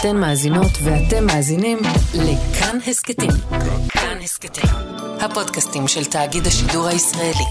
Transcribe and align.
אתן 0.00 0.16
מאזינות 0.16 0.72
ואתם 0.84 1.26
מאזינים 1.26 1.78
לכאן 2.14 2.78
הסכתים. 2.86 3.30
כאן 3.88 4.18
הסכתים, 4.22 4.70
הפודקאסטים 5.20 5.88
של 5.88 6.04
תאגיד 6.04 6.46
השידור 6.46 6.86
הישראלי. 6.86 7.44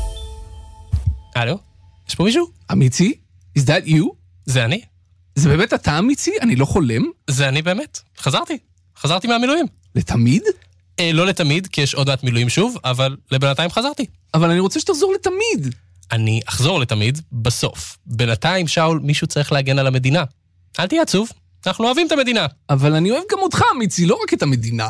הלו? 1.36 1.58
יש 2.10 2.16
פה 2.16 2.24
מישהו? 2.24 2.48
אמיצי? 2.72 3.14
Is 3.60 3.62
that 3.62 3.88
you? 3.88 4.04
זה 4.46 4.66
אני. 4.66 4.82
זה 5.36 5.50
באמת 5.50 5.74
אתה 5.74 6.00
אמיצי? 6.00 6.32
אני 6.42 6.56
לא 6.56 6.66
חולם? 6.66 7.04
זה 7.30 7.48
אני 7.48 7.62
באמת. 7.62 8.00
חזרתי. 8.18 8.58
חזרתי 8.98 9.28
מהמילואים. 9.28 9.66
לתמיד? 9.96 10.44
אה, 11.00 11.12
לא 11.14 11.26
לתמיד, 11.26 11.68
כי 11.68 11.82
יש 11.82 11.94
עוד 11.94 12.08
מעט 12.08 12.24
מילואים 12.24 12.50
שוב, 12.50 12.78
אבל 12.84 13.18
לבינתיים 13.32 13.70
חזרתי. 13.70 14.06
אבל 14.34 14.50
אני 14.50 14.60
רוצה 14.60 14.80
שתחזור 14.80 15.14
לתמיד. 15.14 15.76
אני 16.12 16.42
אחזור 16.46 16.80
לתמיד 16.80 17.22
בסוף. 17.32 17.98
בינתיים, 18.06 18.68
שאול, 18.68 19.00
מישהו 19.04 19.28
צריך 19.28 19.52
להגן 19.52 19.80
על 19.80 19.88
המדינה. 19.88 20.24
אל 20.80 20.88
תהיה 20.88 21.02
עצוב, 21.02 21.30
אנחנו 21.68 21.86
אוהבים 21.86 22.08
את 22.08 22.12
המדינה. 22.12 22.48
אבל 22.70 22.96
אני 22.96 23.12
אוהב 23.12 23.24
גם 23.32 23.40
אותך, 23.40 23.62
אמיצי, 23.76 24.06
לא 24.06 24.18
רק 24.24 24.34
את 24.34 24.44
המדינה. 24.44 24.90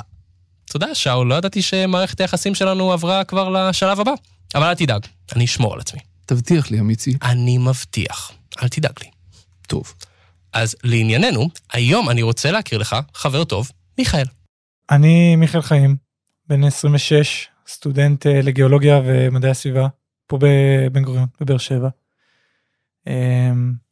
תודה, 0.66 0.96
שאול, 0.96 1.28
לא 1.28 1.36
ידעתי 1.36 1.62
שמערכת 1.62 2.22
היחסים 2.22 2.56
שלנו 2.56 2.94
עברה 2.94 3.24
כבר 3.24 3.50
לשלב 3.50 4.00
הבא. 4.00 4.12
אבל 4.56 4.64
אל 4.64 4.74
תדאג, 4.74 5.06
אני 5.36 5.46
אשמור 5.46 5.74
על 5.74 5.80
עצמי. 5.80 6.00
תבטיח 6.26 6.72
לי, 6.72 6.80
אמיצי. 6.80 7.18
אני 7.24 7.58
מבטיח, 7.58 8.32
אל 8.64 8.68
תדאג 8.68 8.94
לי. 9.02 9.10
טוב. 9.68 9.94
אז 10.54 10.76
לענייננו, 10.84 11.50
היום 11.74 12.10
אני 12.10 12.22
רוצה 12.22 12.52
להכיר 12.52 12.78
לך 12.78 12.96
חבר 13.14 13.44
טוב, 13.44 13.72
מיכאל. 13.98 14.26
אני 14.92 15.36
מיכאל 15.36 15.62
חיים, 15.62 15.96
בן 16.48 16.64
26, 16.64 17.48
סטודנט 17.68 18.28
אה, 18.28 18.42
לגיאולוגיה 18.42 19.02
ומדעי 19.06 19.52
הסביבה, 19.52 19.88
פה 20.28 20.38
בבן 20.42 21.04
גוריון, 21.04 21.26
בבאר 21.42 21.58
שבע. 21.58 21.90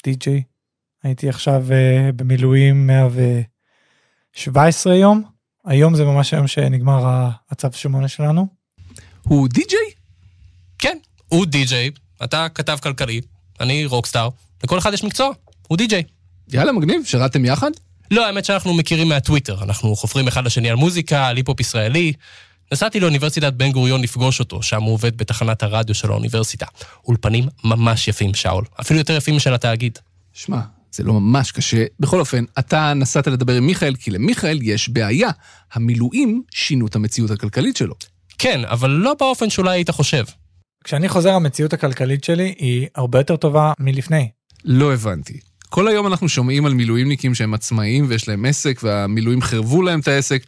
די.ג'יי, 0.03 0.44
הייתי 1.03 1.30
עכשיו 1.30 1.63
אה, 1.71 2.09
במילואים 2.16 2.88
117 2.88 4.95
יום, 4.95 5.23
היום 5.66 5.95
זה 5.95 6.05
ממש 6.05 6.33
היום 6.33 6.47
שנגמר 6.47 7.30
הצו 7.52 7.67
שמונה 7.73 8.08
שלנו. 8.08 8.47
הוא 9.23 9.47
די.ג'יי? 9.47 9.91
כן, 10.80 10.97
הוא 11.28 11.45
די.ג'יי, 11.45 11.91
אתה 12.23 12.47
כתב 12.55 12.78
כלכלי, 12.83 13.22
אני 13.59 13.86
רוקסטאר, 13.86 14.30
לכל 14.63 14.78
אחד 14.78 14.94
יש 14.94 15.03
מקצוע, 15.03 15.31
הוא 15.67 15.78
די.ג'יי. 15.78 16.03
יאללה, 16.53 16.72
מגניב, 16.72 17.02
שירתם 17.06 17.45
יחד? 17.45 17.72
לא, 18.11 18.25
האמת 18.25 18.45
שאנחנו 18.45 18.73
מכירים 18.73 19.09
מהטוויטר, 19.09 19.63
אנחנו 19.63 19.95
חופרים 19.95 20.28
אחד 20.28 20.45
לשני 20.45 20.69
על 20.69 20.75
מוזיקה, 20.75 21.28
על 21.28 21.38
היפ-הופ 21.38 21.59
ישראלי. 21.59 22.13
נסעתי 22.72 23.00
לאוניברסיטת 23.00 23.53
בן 23.53 23.72
גוריון 23.72 24.02
לפגוש 24.02 24.39
אותו, 24.39 24.63
שם 24.63 24.83
הוא 24.83 24.94
עובד 24.94 25.17
בתחנת 25.17 25.63
הרדיו 25.63 25.95
של 25.95 26.11
האוניברסיטה. 26.11 26.66
אולפנים 27.08 27.47
ממש 27.63 28.08
יפים, 28.08 28.33
שאול, 28.33 28.66
אפילו 28.81 29.00
יותר 29.00 29.16
יפים 29.16 29.35
משל 29.35 29.53
התאגיד. 29.53 30.00
שמע, 30.33 30.59
זה 30.94 31.03
לא 31.03 31.13
ממש 31.13 31.52
קשה. 31.52 31.86
בכל 31.99 32.19
אופן, 32.19 32.44
אתה 32.59 32.94
נסעת 32.94 33.27
לדבר 33.27 33.55
עם 33.55 33.67
מיכאל, 33.67 33.95
כי 33.95 34.11
למיכאל 34.11 34.59
יש 34.61 34.89
בעיה. 34.89 35.30
המילואים 35.73 36.41
שינו 36.52 36.88
את 36.88 36.95
המציאות 36.95 37.31
הכלכלית 37.31 37.77
שלו. 37.77 37.94
כן, 38.38 38.61
אבל 38.66 38.89
לא 38.89 39.13
באופן 39.19 39.50
שאולי 39.50 39.72
היית 39.72 39.89
חושב. 39.89 40.23
כשאני 40.83 41.09
חוזר 41.09 41.33
המציאות 41.33 41.73
הכלכלית 41.73 42.23
שלי 42.23 42.55
היא 42.58 42.88
הרבה 42.95 43.19
יותר 43.19 43.35
טובה 43.35 43.73
מלפני. 43.80 44.30
לא 44.66 44.94
הבנתי. 44.94 45.39
כל 45.69 45.88
היום 45.88 46.08
אנחנו 46.08 46.30
שומעים 46.30 46.66
על 46.66 46.73
מילואימניקים 46.73 47.35
שהם 47.35 47.53
עצמאיים 47.53 48.05
ויש 48.09 48.28
להם 48.28 48.45
עסק, 48.45 48.80
והמילואים 48.83 49.41
חירבו 49.41 49.81
להם 49.81 50.00
את 50.00 50.07
העסק. 50.07 50.44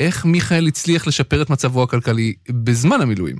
איך 0.00 0.24
מיכאל 0.24 0.66
הצליח 0.66 1.06
לשפר 1.06 1.42
את 1.42 1.50
מצבו 1.50 1.82
הכלכלי 1.82 2.34
בזמן 2.50 3.00
המילואים? 3.00 3.36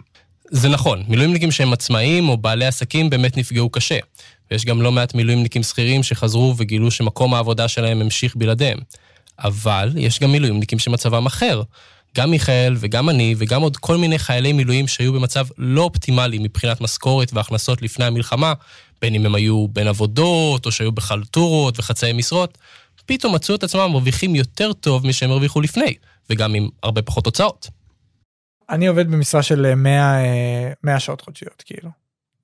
זה 0.50 0.68
נכון, 0.68 1.02
מילואימניקים 1.08 1.50
שהם 1.50 1.72
עצמאים 1.72 2.28
או 2.28 2.36
בעלי 2.36 2.66
עסקים 2.66 3.10
באמת 3.10 3.36
נפגעו 3.36 3.70
קשה. 3.70 3.98
ויש 4.50 4.64
גם 4.64 4.82
לא 4.82 4.92
מעט 4.92 5.14
מילואימניקים 5.14 5.62
שכירים 5.62 6.02
שחזרו 6.02 6.54
וגילו 6.56 6.90
שמקום 6.90 7.34
העבודה 7.34 7.68
שלהם 7.68 8.00
המשיך 8.00 8.36
בלעדיהם. 8.36 8.78
אבל 9.38 9.92
יש 9.96 10.20
גם 10.20 10.32
מילואימניקים 10.32 10.78
שמצבם 10.78 11.26
אחר. 11.26 11.62
גם 12.16 12.30
מיכאל 12.30 12.76
וגם 12.80 13.10
אני 13.10 13.34
וגם 13.38 13.62
עוד 13.62 13.76
כל 13.76 13.96
מיני 13.96 14.18
חיילי 14.18 14.52
מילואים 14.52 14.88
שהיו 14.88 15.12
במצב 15.12 15.46
לא 15.58 15.82
אופטימלי 15.82 16.38
מבחינת 16.38 16.80
משכורת 16.80 17.30
והכנסות 17.32 17.82
לפני 17.82 18.04
המלחמה, 18.04 18.52
בין 19.02 19.14
אם 19.14 19.26
הם 19.26 19.34
היו 19.34 19.68
בין 19.68 19.88
עבודות 19.88 20.66
או 20.66 20.72
שהיו 20.72 20.92
בחלטורות 20.92 21.78
וחצאי 21.78 22.12
משרות, 22.12 22.58
פתאום 23.06 23.34
מצאו 23.34 23.54
את 23.54 23.62
עצמם 23.62 23.88
מרוויחים 23.90 24.34
יותר 24.34 24.72
טוב 24.72 25.06
משהם 25.06 25.30
הרוויחו 25.30 25.60
לפני, 25.60 25.94
וגם 26.30 26.54
עם 26.54 26.68
הרבה 26.82 27.02
פחות 27.02 27.26
הוצאות. 27.26 27.79
אני 28.70 28.86
עובד 28.86 29.10
במשרה 29.10 29.42
של 29.42 29.74
100, 29.74 30.14
100 30.84 31.00
שעות 31.00 31.20
חודשיות 31.20 31.62
כאילו. 31.66 31.90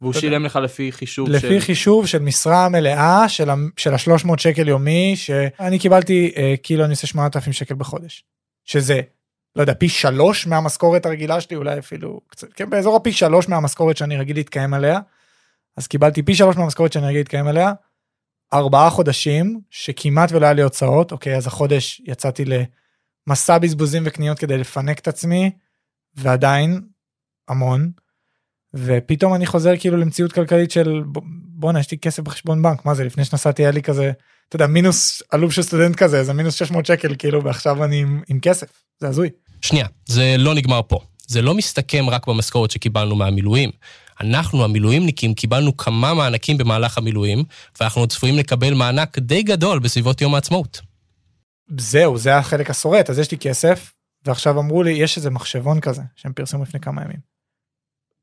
והוא 0.00 0.12
שילם 0.12 0.44
לך 0.44 0.56
לפי 0.56 0.92
חישוב 0.92 1.28
לפי 1.28 1.60
של... 1.60 1.60
חישוב 1.60 2.06
של 2.06 2.18
משרה 2.18 2.68
מלאה 2.68 3.28
של, 3.28 3.48
של 3.76 3.94
ה-300 3.94 4.38
שקל 4.38 4.68
יומי 4.68 5.14
שאני 5.16 5.78
קיבלתי 5.78 6.32
אה, 6.36 6.54
כאילו 6.62 6.84
אני 6.84 6.90
עושה 6.90 7.06
8,000 7.06 7.52
שקל 7.52 7.74
בחודש. 7.74 8.24
שזה 8.64 9.00
לא 9.56 9.60
יודע 9.60 9.74
פי 9.74 9.88
שלוש 9.88 10.46
מהמשכורת 10.46 11.06
הרגילה 11.06 11.40
שלי 11.40 11.56
אולי 11.56 11.78
אפילו 11.78 12.20
קצת 12.28 12.52
כן 12.52 12.70
באזור 12.70 12.96
הפי 12.96 13.12
שלוש 13.12 13.48
מהמשכורת 13.48 13.96
שאני 13.96 14.16
רגיל 14.16 14.36
להתקיים 14.36 14.74
עליה. 14.74 15.00
אז 15.76 15.86
קיבלתי 15.86 16.22
פי 16.22 16.34
שלוש 16.34 16.56
מהמשכורת 16.56 16.92
שאני 16.92 17.06
רגיל 17.06 17.20
להתקיים 17.20 17.46
עליה. 17.46 17.72
ארבעה 18.52 18.90
חודשים 18.90 19.60
שכמעט 19.70 20.32
ולא 20.32 20.46
היה 20.46 20.52
לי 20.52 20.62
הוצאות 20.62 21.12
אוקיי 21.12 21.36
אז 21.36 21.46
החודש 21.46 22.02
יצאתי 22.04 22.44
למסע 23.26 23.58
בזבוזים 23.58 24.02
וקניות 24.06 24.38
כדי 24.38 24.58
לפנק 24.58 24.98
את 24.98 25.08
עצמי 25.08 25.50
ועדיין 26.16 26.80
המון. 27.48 27.90
ופתאום 28.74 29.34
אני 29.34 29.46
חוזר 29.46 29.72
כאילו 29.78 29.96
למציאות 29.96 30.32
כלכלית 30.32 30.70
של 30.70 31.02
בואנה 31.48 31.80
יש 31.80 31.90
לי 31.90 31.98
כסף 31.98 32.22
בחשבון 32.22 32.62
בנק 32.62 32.84
מה 32.84 32.94
זה 32.94 33.04
לפני 33.04 33.24
שנסעתי 33.24 33.62
היה 33.62 33.70
לי 33.70 33.82
כזה 33.82 34.12
אתה 34.48 34.56
יודע 34.56 34.66
מינוס 34.66 35.22
עלוב 35.30 35.52
של 35.52 35.62
סטודנט 35.62 35.96
כזה 35.96 36.24
זה 36.24 36.32
מינוס 36.32 36.54
600 36.54 36.86
שקל 36.86 37.14
כאילו 37.18 37.44
ועכשיו 37.44 37.84
אני 37.84 38.00
עם, 38.00 38.22
עם 38.28 38.40
כסף 38.40 38.66
זה 39.00 39.08
הזוי. 39.08 39.28
שנייה 39.62 39.86
זה 40.06 40.34
לא 40.38 40.54
נגמר 40.54 40.80
פה 40.88 41.00
זה 41.26 41.42
לא 41.42 41.54
מסתכם 41.54 42.10
רק 42.10 42.26
במשכורת 42.26 42.70
שקיבלנו 42.70 43.16
מהמילואים. 43.16 43.70
אנחנו 44.20 44.64
המילואימניקים 44.64 45.34
קיבלנו 45.34 45.76
כמה 45.76 46.14
מענקים 46.14 46.58
במהלך 46.58 46.98
המילואים 46.98 47.44
ואנחנו 47.80 48.06
צפויים 48.06 48.36
לקבל 48.36 48.74
מענק 48.74 49.18
די 49.18 49.42
גדול 49.42 49.78
בסביבות 49.78 50.20
יום 50.20 50.34
העצמאות. 50.34 50.80
זהו 51.78 52.18
זה 52.18 52.36
החלק 52.36 52.70
השורט 52.70 53.10
אז 53.10 53.18
יש 53.18 53.30
לי 53.30 53.38
כסף 53.38 53.92
ועכשיו 54.26 54.58
אמרו 54.60 54.82
לי 54.82 54.90
יש 54.90 55.16
איזה 55.16 55.30
מחשבון 55.30 55.80
כזה 55.80 56.02
שהם 56.16 56.32
פרסמו 56.32 56.62
לפני 56.62 56.80
כמה 56.80 57.02
ימים. 57.02 57.20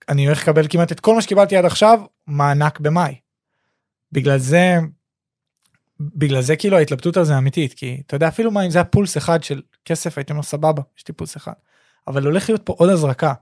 אני 0.09 0.25
הולך 0.25 0.41
לקבל 0.41 0.67
כמעט 0.69 0.91
את 0.91 0.99
כל 0.99 1.15
מה 1.15 1.21
שקיבלתי 1.21 1.57
עד 1.57 1.65
עכשיו 1.65 1.99
מענק 2.27 2.79
במאי. 2.79 3.15
בגלל 4.11 4.37
זה 4.37 4.77
בגלל 5.99 6.41
זה 6.41 6.55
כאילו 6.55 6.77
ההתלבטות 6.77 7.17
הזה 7.17 7.37
אמיתית 7.37 7.73
כי 7.73 8.01
אתה 8.07 8.15
יודע 8.15 8.27
אפילו 8.27 8.51
מה 8.51 8.65
אם 8.65 8.69
זה 8.69 8.77
היה 8.77 8.85
פולס 8.85 9.17
אחד 9.17 9.43
של 9.43 9.61
כסף 9.85 10.17
הייתי 10.17 10.33
אומר 10.33 10.43
סבבה 10.43 10.81
יש 10.97 11.07
לי 11.07 11.13
פולס 11.13 11.37
אחד 11.37 11.53
אבל 12.07 12.25
הולך 12.25 12.49
להיות 12.49 12.61
פה 12.65 12.73
עוד 12.77 12.89
הזרקה 12.89 13.33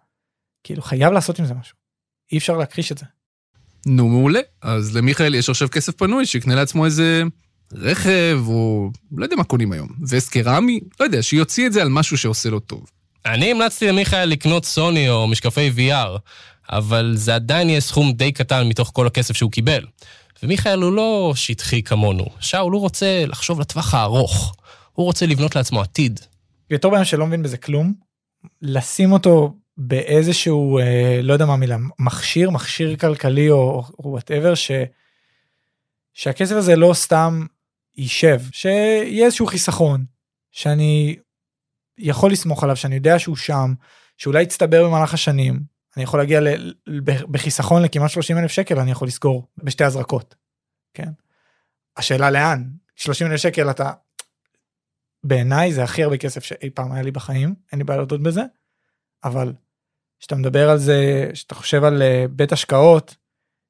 כאילו 0.63 0.81
חייב 0.81 1.13
לעשות 1.13 1.39
עם 1.39 1.45
זה 1.45 1.53
משהו 1.53 1.75
אי 2.31 2.37
אפשר 2.37 2.57
להכחיש 2.57 2.91
את 2.91 2.97
זה. 2.97 3.05
נו 3.85 4.07
מעולה 4.09 4.39
אז 4.61 4.95
למיכאל 4.95 5.35
יש 5.35 5.49
עכשיו 5.49 5.67
כסף 5.71 5.95
פנוי 5.95 6.25
שיקנה 6.25 6.55
לעצמו 6.55 6.85
איזה 6.85 7.23
רכב 7.73 8.39
או 8.47 8.89
לא 9.17 9.25
יודע 9.25 9.35
מה 9.35 9.43
קונים 9.43 9.71
היום 9.71 9.89
וסט 10.09 10.31
קרמי 10.31 10.79
לא 10.99 11.05
יודע 11.05 11.23
שיוציא 11.23 11.67
את 11.67 11.73
זה 11.73 11.81
על 11.81 11.89
משהו 11.89 12.17
שעושה 12.17 12.49
לו 12.49 12.59
טוב. 12.59 12.85
אני 13.25 13.51
המלצתי 13.51 13.87
למיכאל 13.87 14.25
לקנות 14.29 14.65
סוני 14.65 15.09
או 15.09 15.27
משקפי 15.27 15.71
VR, 15.77 16.17
אבל 16.69 17.11
זה 17.15 17.35
עדיין 17.35 17.69
יהיה 17.69 17.81
סכום 17.81 18.13
די 18.13 18.31
קטן 18.31 18.67
מתוך 18.67 18.91
כל 18.93 19.07
הכסף 19.07 19.35
שהוא 19.35 19.51
קיבל. 19.51 19.85
ומיכאל 20.43 20.81
הוא 20.81 20.93
לא 20.93 21.33
שטחי 21.35 21.83
כמונו, 21.83 22.25
שאול 22.39 22.73
הוא 22.73 22.81
רוצה 22.81 23.25
לחשוב 23.27 23.59
לטווח 23.59 23.93
הארוך, 23.93 24.55
הוא 24.93 25.05
רוצה 25.05 25.25
לבנות 25.25 25.55
לעצמו 25.55 25.81
עתיד. 25.81 26.19
בתור 26.69 26.91
בן 26.91 27.05
שלא 27.05 27.27
מבין 27.27 27.43
בזה 27.43 27.57
כלום, 27.57 27.93
לשים 28.61 29.11
אותו 29.11 29.53
באיזשהו, 29.77 30.79
אה, 30.79 31.19
לא 31.23 31.33
יודע 31.33 31.45
מה 31.45 31.53
המילה, 31.53 31.77
מכשיר, 31.99 32.49
מכשיר 32.49 32.95
כלכלי 32.95 33.49
או 33.49 33.83
whatever, 33.99 34.55
ש... 34.55 34.71
שהכסף 36.13 36.55
הזה 36.55 36.75
לא 36.75 36.93
סתם 36.93 37.45
יישב, 37.97 38.39
שיהיה 38.51 39.25
איזשהו 39.25 39.45
חיסכון, 39.45 40.05
שאני 40.51 41.15
יכול 41.97 42.31
לסמוך 42.31 42.63
עליו 42.63 42.75
שאני 42.75 42.95
יודע 42.95 43.19
שהוא 43.19 43.35
שם 43.35 43.73
שאולי 44.17 44.43
יצטבר 44.43 44.87
במהלך 44.87 45.13
השנים 45.13 45.63
אני 45.95 46.03
יכול 46.03 46.19
להגיע 46.19 46.39
בחיסכון 47.31 47.81
לכמעט 47.81 48.09
30 48.09 48.37
אלף 48.37 48.51
שקל 48.51 48.79
אני 48.79 48.91
יכול 48.91 49.07
לסגור 49.07 49.47
בשתי 49.57 49.83
הזרקות. 49.83 50.35
כן. 50.93 51.09
השאלה 51.97 52.31
לאן 52.31 52.69
30 52.95 53.27
אלף 53.27 53.39
שקל 53.39 53.69
אתה 53.71 53.91
בעיניי 55.23 55.73
זה 55.73 55.83
הכי 55.83 56.03
הרבה 56.03 56.17
כסף 56.17 56.43
שאי 56.43 56.69
פעם 56.69 56.91
היה 56.91 57.03
לי 57.03 57.11
בחיים 57.11 57.55
אין 57.71 57.79
לי 57.79 57.83
בעיה 57.83 57.97
להודות 57.97 58.23
בזה 58.23 58.41
אבל 59.23 59.53
כשאתה 60.19 60.35
מדבר 60.35 60.69
על 60.69 60.77
זה 60.77 61.29
שאתה 61.33 61.55
חושב 61.55 61.83
על 61.83 62.01
אה, 62.01 62.25
בית 62.29 62.51
השקעות 62.51 63.15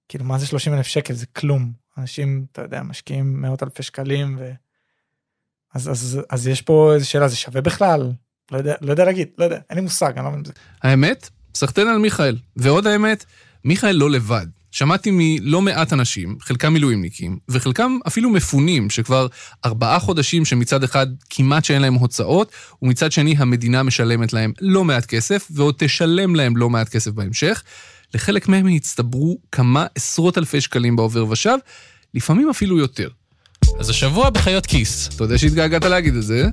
כאילו 0.08 0.26
מה 0.26 0.38
זה 0.38 0.48
30 0.48 0.74
אלף 0.74 0.88
שקל 0.88 1.14
זה 1.14 1.26
כלום 1.26 1.74
אנשים 2.02 2.46
אתה 2.52 2.62
יודע 2.62 2.84
משקיעים 2.84 3.42
מאות 3.42 3.64
אלפי 3.64 3.84
שקלים 3.84 4.36
ו... 4.40 4.52
אז, 5.74 5.90
אז, 5.90 6.20
אז 6.30 6.48
יש 6.48 6.62
פה 6.62 6.94
איזה 6.94 7.06
שאלה, 7.06 7.28
זה 7.28 7.36
שווה 7.36 7.62
בכלל? 7.62 8.12
לא 8.52 8.58
יודע, 8.58 8.76
לא 8.82 8.92
יודע 8.92 9.06
להגיד, 9.06 9.28
לא 9.38 9.44
יודע, 9.44 9.60
אין 9.70 9.78
לי 9.78 9.82
מושג, 9.82 10.14
אני 10.16 10.26
לא 10.26 10.32
מבין 10.32 10.44
בזה. 10.44 10.54
האמת, 10.84 11.30
סחטיין 11.56 11.88
על 11.88 11.98
מיכאל. 11.98 12.38
ועוד 12.56 12.88
האמת, 12.88 13.26
מיכאל 13.66 13.96
לא 13.96 14.10
לבד. 14.10 14.48
שמעתי 14.72 15.10
מלא 15.14 15.62
מעט 15.62 15.94
אנשים, 15.94 16.38
חלקם 16.40 16.74
מילואימניקים, 16.74 17.38
וחלקם 17.50 17.98
אפילו 18.08 18.30
מפונים, 18.30 18.90
שכבר 18.90 19.28
ארבעה 19.66 20.00
חודשים 20.00 20.46
שמצד 20.46 20.84
אחד 20.84 21.08
כמעט 21.30 21.66
שאין 21.66 21.82
להם 21.82 21.94
הוצאות, 21.94 22.52
ומצד 22.82 23.12
שני 23.12 23.36
המדינה 23.38 23.84
משלמת 23.84 24.34
להם 24.34 24.54
לא 24.62 24.84
מעט 24.84 25.06
כסף, 25.06 25.48
ועוד 25.52 25.76
תשלם 25.78 26.36
להם 26.36 26.58
לא 26.58 26.70
מעט 26.70 26.90
כסף 26.90 27.12
בהמשך. 27.12 27.64
לחלק 28.14 28.48
מהם 28.48 28.68
הצטברו 28.68 29.38
כמה 29.52 29.86
עשרות 29.96 30.38
אלפי 30.38 30.62
שקלים 30.62 30.96
בעובר 30.96 31.30
ושב, 31.30 31.58
לפעמים 32.14 32.50
אפילו 32.50 32.78
יותר. 32.78 33.10
אז 33.80 33.90
השבוע 33.90 34.30
בחיות 34.30 34.66
כיס. 34.66 35.10
אתה 35.16 35.24
יודע 35.24 35.38
שהתגעגעת 35.38 35.86
להגיד 35.86 36.16
את 36.16 36.24
זה, 36.24 36.50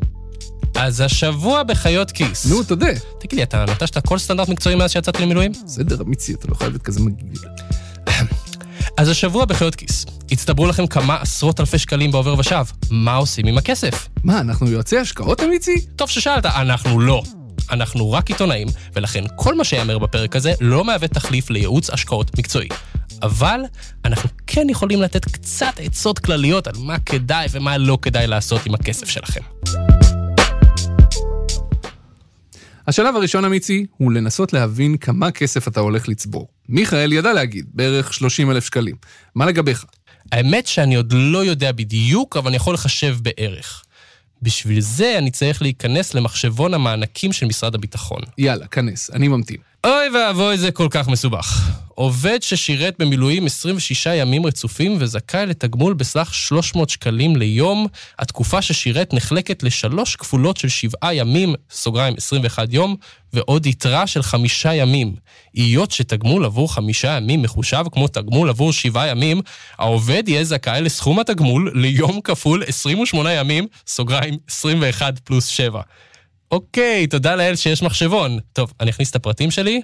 אז 0.75 1.01
השבוע 1.01 1.63
בחיות 1.63 2.11
כיס. 2.11 2.47
נו, 2.47 2.63
תודה. 2.63 2.87
תגיד 3.21 3.37
לי, 3.37 3.43
אתה 3.43 3.65
נטשת 3.65 4.07
כל 4.07 4.19
סטנדרט 4.19 4.49
מקצועי 4.49 4.75
מאז 4.75 4.91
שיצאתי 4.91 5.23
למילואים? 5.23 5.53
בסדר, 5.67 6.03
אמיצי, 6.03 6.35
אתה 6.35 6.49
לא 6.49 6.55
חייב 6.55 6.71
להיות 6.71 6.83
כזה 6.83 7.01
מגעיל. 7.01 7.39
אז 8.99 9.09
השבוע 9.09 9.45
בחיות 9.45 9.75
כיס. 9.75 10.07
הצטברו 10.33 10.67
לכם 10.67 10.87
כמה 10.87 11.17
עשרות 11.21 11.61
אלפי 11.61 11.79
שקלים 11.79 12.11
בעובר 12.11 12.39
ושב. 12.39 12.65
מה 12.91 13.15
עושים 13.15 13.47
עם 13.47 13.59
הכסף? 13.59 14.09
מה, 14.25 14.41
אנחנו 14.41 14.71
יועצי 14.71 14.99
השקעות, 14.99 15.43
אמיצי? 15.43 15.81
טוב 15.97 16.11
ששאלת, 16.11 16.47
אנחנו 16.47 17.01
לא. 17.01 17.23
אנחנו 17.71 18.13
רק 18.13 18.31
עיתונאים, 18.31 18.69
ולכן 18.95 19.25
כל 19.37 19.55
מה 19.55 19.65
שיאמר 19.65 19.99
בפרק 19.99 20.37
הזה 20.37 20.53
לא 20.61 20.85
מהווה 20.85 21.09
תחליף 21.09 21.51
לייעוץ 21.51 21.91
השקעות 21.91 22.39
מקצועי. 22.39 22.69
אבל 23.23 23.61
אנחנו 24.05 24.31
כן 24.47 24.67
יכולים 24.71 25.03
לתת 25.03 25.25
קצת 25.25 25.73
עצות 25.77 26.19
כלליות 26.19 26.67
על 26.67 26.75
מה 26.79 26.99
כדאי 26.99 27.47
ומה 27.51 27.79
לא 27.79 27.99
כדאי 28.03 28.27
לעשות 28.27 28.67
עם 28.67 28.75
הכסף 28.75 29.09
שלכם. 29.09 29.41
השלב 32.87 33.17
הראשון, 33.17 33.45
אמיצי, 33.45 33.87
הוא 33.97 34.13
לנסות 34.13 34.53
להבין 34.53 34.97
כמה 34.97 35.31
כסף 35.31 35.69
אתה 35.69 35.81
הולך 35.81 36.09
לצבור. 36.09 36.49
מיכאל 36.69 37.13
ידע 37.13 37.33
להגיד, 37.33 37.67
בערך 37.75 38.15
30 38.15 38.51
אלף 38.51 38.65
שקלים. 38.67 38.97
מה 39.35 39.47
לגביך? 39.47 39.85
האמת 40.33 40.67
שאני 40.67 40.95
עוד 40.95 41.13
לא 41.17 41.45
יודע 41.45 41.73
בדיוק, 41.73 42.37
אבל 42.37 42.49
אני 42.49 42.57
יכול 42.57 42.75
לחשב 42.75 43.17
בערך. 43.23 43.85
בשביל 44.43 44.81
זה 44.81 45.19
אני 45.19 45.31
צריך 45.31 45.63
להיכנס 45.63 46.15
למחשבון 46.15 46.75
המענקים 46.75 47.33
של 47.33 47.47
משרד 47.47 47.75
הביטחון. 47.75 48.21
יאללה, 48.39 48.67
כנס, 48.67 49.11
אני 49.11 49.29
ממתין. 49.29 49.57
אוי 49.85 50.09
ואבוי, 50.15 50.59
זה 50.59 50.71
כל 50.71 50.87
כך 50.91 51.09
מסובך. 51.09 51.71
עובד 51.95 52.43
ששירת 52.43 52.95
במילואים 52.99 53.47
26 53.47 54.07
ימים 54.07 54.47
רצופים 54.47 54.97
וזכאי 55.01 55.47
לתגמול 55.47 55.95
בסך 55.95 56.35
300 56.35 56.89
שקלים 56.89 57.37
ליום, 57.37 57.87
התקופה 58.19 58.63
ששירת 58.63 59.15
נחלקת 59.15 59.63
לשלוש 59.63 60.17
כפולות 60.17 60.57
של 60.57 60.69
שבעה 60.69 61.15
ימים, 61.15 61.55
סוגריים 61.71 62.15
21 62.17 62.73
יום, 62.73 62.97
ועוד 63.33 63.67
יתרה 63.67 64.07
של 64.07 64.23
חמישה 64.23 64.75
ימים. 64.75 65.15
היות 65.55 65.91
שתגמול 65.91 66.45
עבור 66.45 66.75
חמישה 66.75 67.09
ימים 67.17 67.43
מחושב 67.43 67.85
כמו 67.93 68.09
תגמול 68.09 68.49
עבור 68.49 68.73
שבעה 68.73 69.09
ימים, 69.09 69.41
העובד 69.79 70.29
יהיה 70.29 70.45
זכאי 70.45 70.81
לסכום 70.81 71.19
התגמול 71.19 71.73
ליום 71.75 72.21
כפול 72.21 72.63
28 72.67 73.33
ימים, 73.33 73.67
סוגריים 73.87 74.39
21 74.49 75.19
פלוס 75.19 75.47
7. 75.47 75.81
אוקיי, 76.51 77.07
תודה 77.07 77.37
לאל 77.37 77.57
שיש 77.57 77.83
מחשבון. 77.83 78.39
טוב, 78.53 78.73
אני 78.81 78.91
אכניס 78.91 79.11
את 79.11 79.17
הפרטים 79.17 79.51
שלי. 79.51 79.81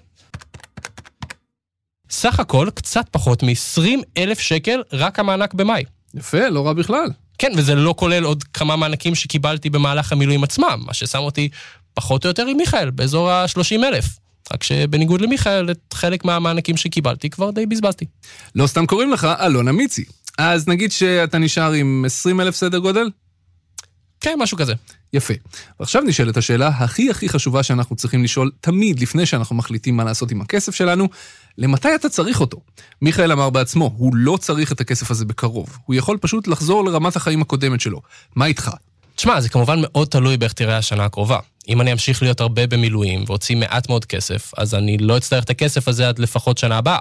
סך 2.10 2.40
הכל, 2.40 2.68
קצת 2.74 3.06
פחות 3.10 3.42
מ-20 3.42 4.02
אלף 4.16 4.38
שקל 4.38 4.82
רק 4.92 5.18
המענק 5.18 5.54
במאי. 5.54 5.84
יפה, 6.14 6.48
לא 6.48 6.66
רע 6.66 6.72
בכלל. 6.72 7.06
כן, 7.38 7.52
וזה 7.56 7.74
לא 7.74 7.94
כולל 7.98 8.24
עוד 8.24 8.44
כמה 8.44 8.76
מענקים 8.76 9.14
שקיבלתי 9.14 9.70
במהלך 9.70 10.12
המילואים 10.12 10.44
עצמם, 10.44 10.82
מה 10.86 10.94
ששם 10.94 11.18
אותי 11.18 11.48
פחות 11.94 12.24
או 12.24 12.28
יותר 12.28 12.46
עם 12.46 12.56
מיכאל, 12.56 12.90
באזור 12.90 13.30
ה-30 13.30 13.84
אלף. 13.84 14.04
רק 14.52 14.62
שבניגוד 14.62 15.20
למיכאל, 15.20 15.70
את 15.70 15.92
חלק 15.94 16.24
מהמענקים 16.24 16.76
שקיבלתי 16.76 17.30
כבר 17.30 17.50
די 17.50 17.66
בזבזתי. 17.66 18.04
לא 18.54 18.66
סתם 18.66 18.86
קוראים 18.86 19.12
לך 19.12 19.28
אלון 19.40 19.68
אמיצי. 19.68 20.04
אז 20.38 20.68
נגיד 20.68 20.92
שאתה 20.92 21.38
נשאר 21.38 21.72
עם 21.72 22.04
20 22.06 22.40
אלף 22.40 22.56
סדר 22.56 22.78
גודל? 22.78 23.08
כן, 24.24 24.36
משהו 24.38 24.58
כזה. 24.58 24.74
יפה. 25.12 25.34
ועכשיו 25.80 26.02
נשאלת 26.02 26.36
השאלה 26.36 26.68
הכי 26.68 27.10
הכי 27.10 27.28
חשובה 27.28 27.62
שאנחנו 27.62 27.96
צריכים 27.96 28.24
לשאול 28.24 28.50
תמיד 28.60 29.00
לפני 29.00 29.26
שאנחנו 29.26 29.56
מחליטים 29.56 29.96
מה 29.96 30.04
לעשות 30.04 30.30
עם 30.30 30.40
הכסף 30.40 30.74
שלנו, 30.74 31.08
למתי 31.58 31.94
אתה 31.94 32.08
צריך 32.08 32.40
אותו? 32.40 32.60
מיכאל 33.02 33.32
אמר 33.32 33.50
בעצמו, 33.50 33.94
הוא 33.96 34.16
לא 34.16 34.36
צריך 34.36 34.72
את 34.72 34.80
הכסף 34.80 35.10
הזה 35.10 35.24
בקרוב. 35.24 35.78
הוא 35.84 35.94
יכול 35.94 36.18
פשוט 36.18 36.48
לחזור 36.48 36.84
לרמת 36.84 37.16
החיים 37.16 37.42
הקודמת 37.42 37.80
שלו. 37.80 38.00
מה 38.36 38.46
איתך? 38.46 38.70
תשמע, 39.16 39.40
זה 39.40 39.48
כמובן 39.48 39.78
מאוד 39.82 40.08
תלוי 40.08 40.36
באיך 40.36 40.52
תראה 40.52 40.76
השנה 40.76 41.04
הקרובה. 41.04 41.38
אם 41.68 41.80
אני 41.80 41.92
אמשיך 41.92 42.22
להיות 42.22 42.40
הרבה 42.40 42.66
במילואים 42.66 43.24
ואוציא 43.26 43.56
מעט 43.56 43.88
מאוד 43.88 44.04
כסף, 44.04 44.52
אז 44.56 44.74
אני 44.74 44.98
לא 44.98 45.16
אצטרך 45.16 45.44
את 45.44 45.50
הכסף 45.50 45.88
הזה 45.88 46.08
עד 46.08 46.18
לפחות 46.18 46.58
שנה 46.58 46.78
הבאה. 46.78 46.98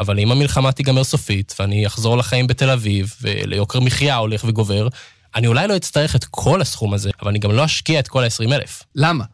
אבל 0.00 0.18
אם 0.18 0.32
המלחמה 0.32 0.72
תיגמר 0.72 1.04
סופית, 1.04 1.54
ואני 1.58 1.86
אחזור 1.86 2.16
לחיים 2.16 2.46
בתל 2.46 2.70
אביב, 2.70 3.14
וליוקר 3.22 3.80
מחיה 3.80 4.16
הולך 4.16 4.44
וגובר, 4.44 4.88
אני 5.34 5.46
אולי 5.46 5.68
לא 5.68 5.76
אצטרך 5.76 6.16
את 6.16 6.24
כל 6.24 6.60
הסכום 6.60 6.94
הזה, 6.94 7.10
אבל 7.22 7.30
אני 7.30 7.38
גם 7.38 7.52
לא 7.52 7.64
אשקיע 7.64 8.00
את 8.00 8.08
כל 8.08 8.24
ה-20 8.24 8.52
אלף. 8.52 8.82
למה? 8.94 9.24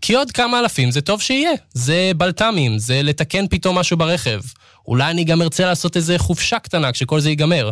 כי 0.00 0.14
עוד 0.14 0.30
כמה 0.30 0.58
אלפים 0.60 0.90
זה 0.90 1.00
טוב 1.00 1.20
שיהיה. 1.20 1.50
זה 1.72 2.12
בלת"מים, 2.16 2.78
זה 2.78 3.02
לתקן 3.02 3.48
פתאום 3.48 3.78
משהו 3.78 3.96
ברכב. 3.96 4.40
אולי 4.88 5.10
אני 5.10 5.24
גם 5.24 5.42
ארצה 5.42 5.66
לעשות 5.66 5.96
איזה 5.96 6.18
חופשה 6.18 6.58
קטנה 6.58 6.92
כשכל 6.92 7.20
זה 7.20 7.28
ייגמר. 7.28 7.70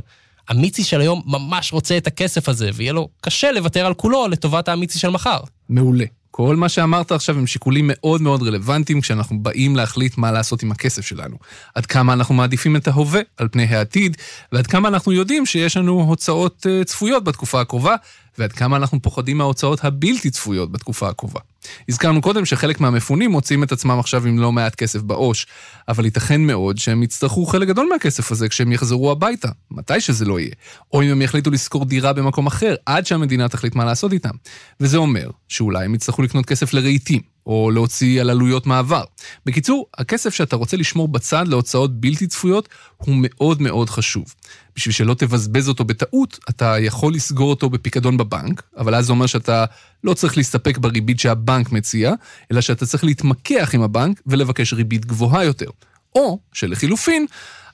המיצי 0.49 0.85
של 0.85 1.01
היום 1.01 1.23
ממש 1.27 1.73
רוצה 1.73 1.97
את 1.97 2.07
הכסף 2.07 2.49
הזה, 2.49 2.71
ויהיה 2.75 2.93
לו 2.93 3.09
קשה 3.21 3.53
לוותר 3.53 3.87
על 3.87 3.95
כולו 3.95 4.29
לטובת 4.29 4.69
המיצי 4.69 4.99
של 4.99 5.09
מחר. 5.09 5.41
מעולה. 5.69 6.05
כל 6.31 6.57
מה 6.57 6.69
שאמרת 6.69 7.13
עכשיו 7.13 7.39
הם 7.39 7.47
שיקולים 7.47 7.85
מאוד 7.89 8.23
מאוד 8.23 8.43
רלוונטיים 8.43 9.01
כשאנחנו 9.01 9.43
באים 9.43 9.77
להחליט 9.77 10.19
מה 10.19 10.33
לעשות 10.33 10.63
עם 10.63 10.73
הכסף 10.73 11.07
שלנו. 11.07 11.37
עד 11.75 11.87
כמה 11.87 12.13
אנחנו 12.13 12.35
מעדיפים 12.35 12.77
את 12.77 12.89
ההווה 12.89 13.21
על 13.37 13.49
פני 13.49 13.65
העתיד, 13.65 14.17
ועד 14.53 14.67
כמה 14.67 14.89
אנחנו 14.89 15.13
יודעים 15.13 15.47
שיש 15.47 15.77
לנו 15.77 15.93
הוצאות 15.93 16.67
uh, 16.67 16.85
צפויות 16.85 17.25
בתקופה 17.25 17.61
הקרובה, 17.61 17.95
ועד 18.39 18.53
כמה 18.53 18.77
אנחנו 18.77 19.03
פוחדים 19.03 19.39
מההוצאות 19.39 19.85
הבלתי 19.85 20.31
צפויות 20.31 20.73
בתקופה 20.73 21.09
הקרובה. 21.09 21.41
הזכרנו 21.89 22.23
קודם 22.23 22.45
שחלק 22.45 22.81
מהמפונים 22.81 23.31
מוצאים 23.31 23.63
את 23.63 23.73
עצמם 23.73 23.99
עכשיו 23.99 24.27
עם 24.27 24.39
לא 24.39 24.53
מעט 24.53 24.75
כסף 24.75 25.01
בעו"ש, 25.01 25.47
אבל 25.89 26.05
ייתכן 26.05 26.41
מאוד 26.41 26.79
שהם 26.79 27.03
יצטרכו 27.03 27.47
חלק 27.47 27.69
גדול 27.69 27.89
מהכסף 27.93 28.33
הזה 28.33 28.49
כשהם 28.49 28.73
יחזרו 28.73 29.11
הביתה, 29.13 29.49
מתי 29.71 30.01
שזה 30.01 30.25
לא 30.25 30.41
יהיה, 30.41 30.53
או 30.93 31.03
אם 31.03 31.09
הם 31.09 31.23
יחליטו 31.23 31.51
לשכור 31.51 31.85
דירה 31.85 32.13
במקום 32.13 32.47
אחר, 32.47 32.75
עד 32.87 33.07
שהמדינה 33.07 33.49
תחליט 33.49 33.75
מה 33.75 33.85
לעשות 33.85 34.13
איתם. 34.13 34.35
וזה 34.81 34.97
אומר 34.97 35.31
שאולי 35.49 35.85
הם 35.85 35.95
יצטרכו 35.95 36.23
לקנות 36.23 36.47
כסף 36.47 36.75
לרהיטים, 36.75 37.21
או 37.49 37.71
להוציא 37.71 38.21
על 38.21 38.31
עלויות 38.31 38.67
מעבר. 38.67 39.05
בקיצור, 39.47 39.87
הכסף 39.99 40.35
שאתה 40.35 40.57
רוצה 40.57 40.77
לשמור 40.77 41.09
בצד 41.09 41.49
להוצאות 41.49 42.01
בלתי 42.01 42.27
צפויות 42.27 42.69
הוא 42.97 43.15
מאוד 43.19 43.63
מאוד 43.63 43.91
חשוב. 43.91 44.35
בשביל 44.77 44.93
שלא 44.93 45.15
תבזבז 45.15 45.69
אותו 45.69 45.85
בטעות, 45.85 46.39
אתה 46.49 46.79
יכול 46.79 47.15
לסגור 47.15 47.51
אותו 47.51 47.71
בפיקדון 47.71 48.17
בבנק, 48.17 48.63
אבל 48.77 48.95
אז 48.95 49.07
זה 49.07 49.13
אומר 49.13 49.27
שאתה 49.27 49.65
לא 50.05 50.15
צריך 50.15 50.37
להסתפק 50.37 50.79
בריבית 50.79 51.21
שהבנק 51.21 51.73
מציע, 51.73 52.13
אלא 52.53 52.61
שאתה 52.61 52.87
צריך 52.87 53.05
להתמקח 53.05 53.71
עם 53.75 53.83
הבנק 53.83 54.21
ולבקש 54.27 54.73
ריבית 54.73 55.07
גבוהה 55.07 55.45
יותר. 55.45 55.71
או 56.15 56.39
שלחילופין, 56.53 57.27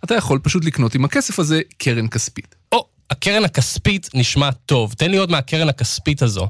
אתה 0.05 0.15
יכול 0.15 0.39
פשוט 0.39 0.65
לקנות 0.65 0.95
עם 0.95 1.05
הכסף 1.05 1.39
הזה 1.39 1.61
קרן 1.79 2.09
כספית. 2.09 2.55
או, 2.73 2.89
הקרן 3.11 3.45
הכספית 3.45 4.11
נשמע 4.15 4.51
טוב. 4.51 4.93
תן 4.93 5.11
לי 5.11 5.17
עוד 5.17 5.31
מהקרן 5.31 5.69
הכספית 5.69 6.23
הזו. 6.23 6.49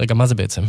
רגע, 0.00 0.14
מה 0.14 0.26
זה 0.26 0.34
בעצם? 0.34 0.62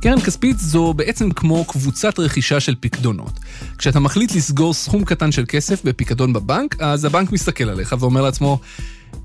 קרן 0.00 0.20
כספית 0.20 0.58
זו 0.58 0.94
בעצם 0.94 1.30
כמו 1.30 1.64
קבוצת 1.64 2.18
רכישה 2.18 2.60
של 2.60 2.74
פקדונות. 2.80 3.32
כשאתה 3.78 4.00
מחליט 4.00 4.34
לסגור 4.34 4.74
סכום 4.74 5.04
קטן 5.04 5.32
של 5.32 5.44
כסף 5.48 5.84
בפיקדון 5.84 6.32
בבנק, 6.32 6.76
אז 6.80 7.04
הבנק 7.04 7.32
מסתכל 7.32 7.68
עליך 7.68 7.94
ואומר 7.98 8.22
לעצמו, 8.22 8.60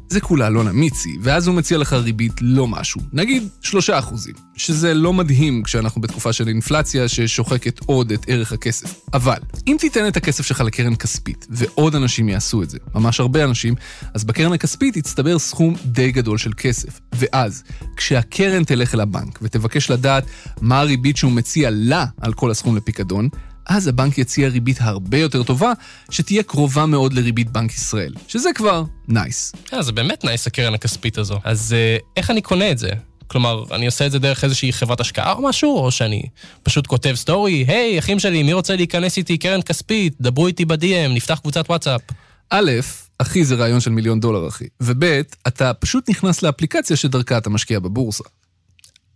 זה 0.09 0.21
כולה 0.21 0.47
אלון 0.47 0.67
אמיצי, 0.67 1.17
ואז 1.21 1.47
הוא 1.47 1.55
מציע 1.55 1.77
לך 1.77 1.93
ריבית 1.93 2.33
לא 2.41 2.67
משהו, 2.67 3.01
נגיד 3.13 3.47
שלושה 3.61 3.99
אחוזים, 3.99 4.33
שזה 4.55 4.93
לא 4.93 5.13
מדהים 5.13 5.63
כשאנחנו 5.63 6.01
בתקופה 6.01 6.33
של 6.33 6.47
אינפלציה 6.47 7.07
ששוחקת 7.07 7.79
עוד 7.85 8.11
את 8.11 8.25
ערך 8.27 8.51
הכסף. 8.51 9.01
אבל, 9.13 9.37
אם 9.67 9.77
תיתן 9.79 10.07
את 10.07 10.17
הכסף 10.17 10.45
שלך 10.45 10.61
לקרן 10.61 10.95
כספית, 10.95 11.47
ועוד 11.49 11.95
אנשים 11.95 12.29
יעשו 12.29 12.63
את 12.63 12.69
זה, 12.69 12.77
ממש 12.95 13.19
הרבה 13.19 13.43
אנשים, 13.43 13.75
אז 14.13 14.23
בקרן 14.23 14.53
הכספית 14.53 14.97
יצטבר 14.97 15.39
סכום 15.39 15.75
די 15.85 16.11
גדול 16.11 16.37
של 16.37 16.51
כסף. 16.57 16.99
ואז, 17.15 17.63
כשהקרן 17.97 18.63
תלך 18.63 18.93
אל 18.95 18.99
הבנק 18.99 19.39
ותבקש 19.41 19.89
לדעת 19.89 20.25
מה 20.61 20.79
הריבית 20.79 21.17
שהוא 21.17 21.31
מציע 21.31 21.69
לה 21.73 22.05
על 22.21 22.33
כל 22.33 22.51
הסכום 22.51 22.75
לפיקדון, 22.75 23.29
אז 23.65 23.87
הבנק 23.87 24.17
יציע 24.17 24.49
ריבית 24.49 24.77
הרבה 24.81 25.17
יותר 25.17 25.43
טובה, 25.43 25.71
שתהיה 26.09 26.43
קרובה 26.43 26.85
מאוד 26.85 27.13
לריבית 27.13 27.49
בנק 27.49 27.73
ישראל, 27.73 28.13
שזה 28.27 28.49
כבר 28.55 28.83
nice. 29.07 29.53
אה, 29.73 29.81
זה 29.81 29.91
באמת 29.91 30.23
nice 30.23 30.47
הקרן 30.47 30.73
הכספית 30.73 31.17
הזו. 31.17 31.39
אז 31.43 31.73
אה, 31.73 31.97
איך 32.17 32.31
אני 32.31 32.41
קונה 32.41 32.71
את 32.71 32.77
זה? 32.77 32.89
כלומר, 33.27 33.63
אני 33.71 33.85
עושה 33.85 34.05
את 34.05 34.11
זה 34.11 34.19
דרך 34.19 34.43
איזושהי 34.43 34.73
חברת 34.73 34.99
השקעה 34.99 35.31
או 35.33 35.41
משהו, 35.41 35.77
או 35.77 35.91
שאני 35.91 36.23
פשוט 36.63 36.87
כותב 36.87 37.15
סטורי, 37.15 37.65
היי, 37.67 37.99
אחים 37.99 38.19
שלי, 38.19 38.43
מי 38.43 38.53
רוצה 38.53 38.75
להיכנס 38.75 39.17
איתי 39.17 39.37
קרן 39.37 39.61
כספית? 39.61 40.13
דברו 40.21 40.47
איתי 40.47 40.65
ב-DM, 40.65 41.09
נפתח 41.09 41.39
קבוצת 41.39 41.69
וואטסאפ. 41.69 42.01
א', 42.49 42.71
אחי 43.17 43.45
זה 43.45 43.55
רעיון 43.55 43.79
של 43.79 43.91
מיליון 43.91 44.19
דולר, 44.19 44.47
אחי. 44.47 44.65
וב', 44.81 45.21
אתה 45.47 45.73
פשוט 45.73 46.09
נכנס 46.09 46.41
לאפליקציה 46.41 46.95
שדרכה 46.95 47.37
אתה 47.37 47.49
משקיע 47.49 47.79
בבורסה. 47.79 48.23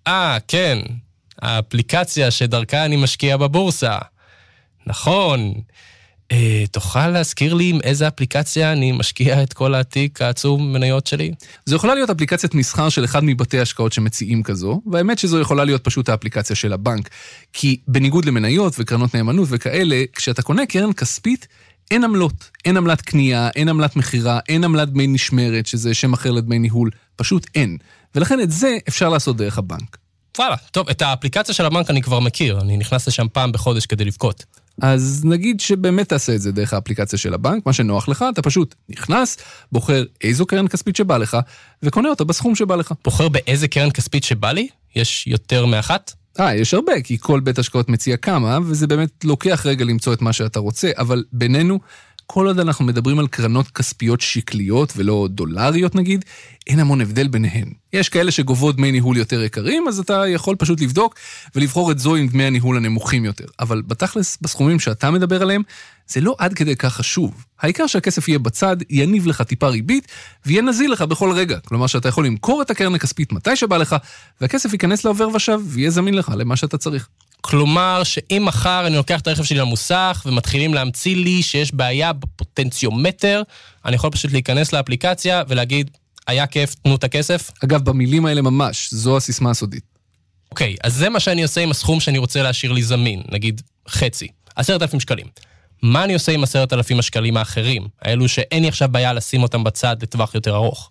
אה, 0.08 0.38
כן, 0.48 0.80
האפליקציה 1.42 2.32
שדרכה 2.32 2.86
אני 2.86 2.96
משקיע 2.96 3.38
בבורסה. 3.38 3.98
נכון. 4.88 5.54
אה, 6.32 6.64
תוכל 6.72 7.08
להזכיר 7.08 7.54
לי 7.54 7.70
עם 7.70 7.80
איזה 7.84 8.08
אפליקציה 8.08 8.72
אני 8.72 8.92
משקיע 8.92 9.44
את 9.44 9.54
כל 9.54 9.76
התיק 9.76 10.22
העצום 10.22 10.74
מניות 10.74 11.08
שלי? 11.08 11.32
זו 11.66 11.76
יכולה 11.76 11.96
להיות 11.96 12.10
אפליקציית 12.10 12.54
מסחר 12.56 12.90
של 12.90 13.06
אחד 13.06 13.24
מבתי 13.24 13.60
השקעות 13.60 13.94
שמציעים 13.94 14.44
כזו, 14.44 14.82
והאמת 14.92 15.20
שזו 15.20 15.40
יכולה 15.40 15.64
להיות 15.64 15.84
פשוט 15.84 16.10
האפליקציה 16.10 16.56
של 16.56 16.74
הבנק. 16.74 17.10
כי 17.54 17.80
בניגוד 17.88 18.26
למניות 18.26 18.74
וקרנות 18.80 19.16
נאמנות 19.16 19.48
וכאלה, 19.52 20.04
כשאתה 20.16 20.42
קונה 20.42 20.66
קרן 20.66 20.94
כספית, 20.94 21.48
אין 21.92 22.04
עמלות. 22.04 22.50
אין 22.66 22.78
עמלת 22.78 23.02
קנייה, 23.02 23.50
אין 23.56 23.70
עמלת 23.70 23.96
מכירה, 23.96 24.40
אין 24.50 24.64
עמלת 24.64 24.90
דמי 24.90 25.08
נשמרת, 25.08 25.66
שזה 25.66 25.94
שם 25.94 26.14
אחר 26.14 26.32
לדמי 26.32 26.60
ניהול. 26.60 26.90
פשוט 27.16 27.48
אין. 27.56 27.78
ולכן 28.16 28.40
את 28.40 28.52
זה 28.52 28.78
אפשר 28.88 29.10
לעשות 29.10 29.38
דרך 29.38 29.58
הבנק. 29.58 29.98
וואלה, 30.38 30.56
טוב, 30.72 30.90
את 30.90 31.02
האפליקציה 31.02 31.56
של 31.56 31.66
הבנק 31.66 31.90
אני 31.90 32.02
כבר 32.02 32.20
מכיר, 32.20 32.62
אני 32.62 32.78
נכנס 32.78 33.08
לשם 33.08 33.28
פעם 33.34 33.52
בחודש 33.52 33.86
כדי 33.86 34.06
לבכות. 34.06 34.46
אז 34.82 35.22
נגיד 35.26 35.60
שבאמת 35.60 36.10
תעשה 36.10 36.36
את 36.36 36.42
זה 36.42 36.52
דרך 36.52 36.74
האפליקציה 36.74 37.20
של 37.20 37.34
הבנק, 37.34 37.66
מה 37.66 37.74
שנוח 37.74 38.10
לך, 38.10 38.26
אתה 38.34 38.42
פשוט 38.42 38.76
נכנס, 38.90 39.38
בוחר 39.72 40.04
איזו 40.24 40.46
קרן 40.46 40.68
כספית 40.68 40.96
שבא 40.96 41.18
לך, 41.18 41.38
וקונה 41.84 42.10
אותה 42.10 42.24
בסכום 42.24 42.56
שבא 42.56 42.76
לך. 42.76 42.94
בוחר 43.04 43.30
באיזה 43.30 43.68
קרן 43.68 43.92
כספית 43.92 44.24
שבא 44.24 44.52
לי? 44.52 44.68
יש 44.96 45.28
יותר 45.28 45.66
מאחת? 45.66 46.14
אה, 46.40 46.56
יש 46.56 46.74
הרבה, 46.74 47.02
כי 47.02 47.18
כל 47.20 47.40
בית 47.40 47.60
השקעות 47.60 47.90
מציע 47.90 48.18
כמה, 48.18 48.60
וזה 48.66 48.88
באמת 48.88 49.24
לוקח 49.24 49.66
רגע 49.66 49.86
למצוא 49.86 50.14
את 50.14 50.22
מה 50.22 50.34
שאתה 50.34 50.60
רוצה, 50.60 50.92
אבל 50.98 51.24
בינינו, 51.34 51.80
כל 52.32 52.48
עוד 52.48 52.60
אנחנו 52.60 52.86
מדברים 52.86 53.20
על 53.20 53.28
קרנות 53.28 53.68
כספיות 53.68 54.22
שקליות 54.22 54.94
ולא 54.96 55.28
דולריות 55.32 55.96
נגיד, 55.96 56.26
אין 56.68 56.80
המון 56.80 57.02
הבדל 57.02 57.28
ביניהן. 57.28 57.74
יש 57.94 58.10
כאלה 58.10 58.32
שגובות 58.32 58.76
דמי 58.76 58.92
ניהול 58.92 59.18
יותר 59.18 59.44
יקרים, 59.44 59.88
אז 59.88 60.00
אתה 60.00 60.24
יכול 60.28 60.56
פשוט 60.56 60.82
לבדוק 60.82 61.16
ולבחור 61.56 61.92
את 61.92 62.00
זו 62.00 62.16
עם 62.16 62.28
דמי 62.28 62.44
הניהול 62.44 62.78
הנמוכים 62.78 63.26
יותר. 63.26 63.46
אבל 63.60 63.82
בתכלס, 63.82 64.38
בסכומים 64.42 64.80
שאתה 64.80 65.12
מדבר 65.12 65.42
עליהם, 65.42 65.62
זה 66.08 66.22
לא 66.22 66.36
עד 66.38 66.54
כדי 66.54 66.76
כך 66.76 66.94
חשוב. 66.94 67.46
העיקר 67.60 67.88
שהכסף 67.88 68.28
יהיה 68.28 68.40
בצד, 68.40 68.78
יניב 68.90 69.28
לך 69.28 69.42
טיפה 69.42 69.68
ריבית, 69.68 70.08
ויהיה 70.46 70.62
נזיל 70.62 70.92
לך 70.92 71.02
בכל 71.02 71.32
רגע. 71.32 71.60
כלומר 71.60 71.88
שאתה 71.88 72.10
יכול 72.10 72.26
למכור 72.26 72.62
את 72.62 72.72
הקרן 72.72 72.96
הכספית 72.96 73.32
מתי 73.32 73.56
שבא 73.56 73.78
לך, 73.78 73.96
והכסף 74.42 74.74
ייכנס 74.74 75.06
לעובר 75.06 75.28
ושב, 75.36 75.60
ויהיה 75.66 75.90
זמין 75.90 76.14
לך 76.14 76.32
למה 76.36 76.56
שאתה 76.56 76.78
צריך. 76.78 77.08
כלומר, 77.42 78.04
שאם 78.04 78.44
מחר 78.46 78.84
אני 78.88 78.96
לוקח 78.96 79.20
את 79.20 79.28
הרכב 79.28 79.44
שלי 79.44 79.58
למוסך 79.58 80.24
ומתחילים 80.26 80.74
להמציא 80.74 81.16
לי 81.16 81.44
שיש 81.44 81.74
בעיה 81.74 82.14
בפוטנציומטר, 82.14 83.42
אני 83.86 83.96
יכול 83.96 84.10
פשוט 84.12 84.32
להיכנס 84.32 84.74
לאפליקציה 84.74 85.44
ולהגיד, 85.48 85.92
היה 86.28 86.48
כיף, 86.48 86.76
תנו 86.76 86.96
את 86.96 87.04
הכסף. 87.04 87.52
אגב, 87.64 87.84
במילים 87.84 88.26
האלה 88.26 88.42
ממש, 88.42 88.94
זו 88.94 89.18
הסיסמה 89.18 89.50
הסודית. 89.50 89.84
אוקיי, 90.52 90.76
אז 90.84 90.96
זה 90.96 91.10
מה 91.10 91.20
שאני 91.20 91.44
עושה 91.44 91.62
עם 91.62 91.72
הסכום 91.72 92.00
שאני 92.00 92.18
רוצה 92.18 92.44
להשאיר 92.44 92.72
לי 92.72 92.84
זמין, 92.84 93.22
נגיד 93.32 93.62
חצי, 93.90 94.28
עשרת 94.56 94.82
אלפים 94.82 95.00
שקלים. 95.00 95.28
מה 95.84 96.04
אני 96.04 96.14
עושה 96.14 96.32
עם 96.32 96.44
עשרת 96.44 96.74
אלפים 96.74 97.00
השקלים 97.00 97.38
האחרים, 97.38 97.88
האלו 98.02 98.28
שאין 98.28 98.62
לי 98.64 98.68
עכשיו 98.70 98.90
בעיה 98.90 99.14
לשים 99.14 99.44
אותם 99.44 99.64
בצד 99.64 99.96
לטווח 100.02 100.36
יותר 100.36 100.56
ארוך? 100.56 100.90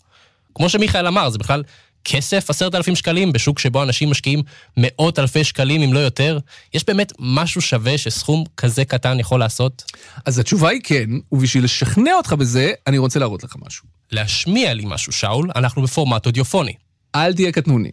כמו 0.55 0.69
שמיכאל 0.69 1.07
אמר, 1.07 1.31
זה 1.31 1.39
בכלל 1.39 1.63
כסף, 2.05 2.51
עשרת 2.51 2.75
אלפים 2.75 2.97
שקלים, 2.97 3.33
בשוק 3.33 3.59
שבו 3.59 3.83
אנשים 3.83 4.11
משקיעים 4.11 4.43
מאות 4.77 5.19
אלפי 5.19 5.45
שקלים, 5.45 5.83
אם 5.83 5.93
לא 5.93 5.99
יותר? 5.99 6.39
יש 6.75 6.85
באמת 6.87 7.13
משהו 7.19 7.61
שווה 7.61 7.99
שסכום 7.99 8.45
כזה 8.57 8.85
קטן 8.85 9.21
יכול 9.21 9.41
לעשות? 9.41 9.85
אז 10.25 10.39
התשובה 10.39 10.69
היא 10.69 10.81
כן, 10.85 11.11
ובשביל 11.33 11.65
לשכנע 11.65 12.13
אותך 12.15 12.33
בזה, 12.33 12.73
אני 12.87 12.99
רוצה 12.99 13.19
להראות 13.19 13.45
לך 13.45 13.57
משהו. 13.67 13.87
להשמיע 14.13 14.75
לי 14.75 14.83
משהו, 14.87 15.13
שאול, 15.13 15.51
אנחנו 15.57 15.83
בפורמט 15.83 16.27
אודיופוני. 16.27 16.75
אל 17.15 17.35
תהיה 17.35 17.53
קטנוני. 17.53 17.91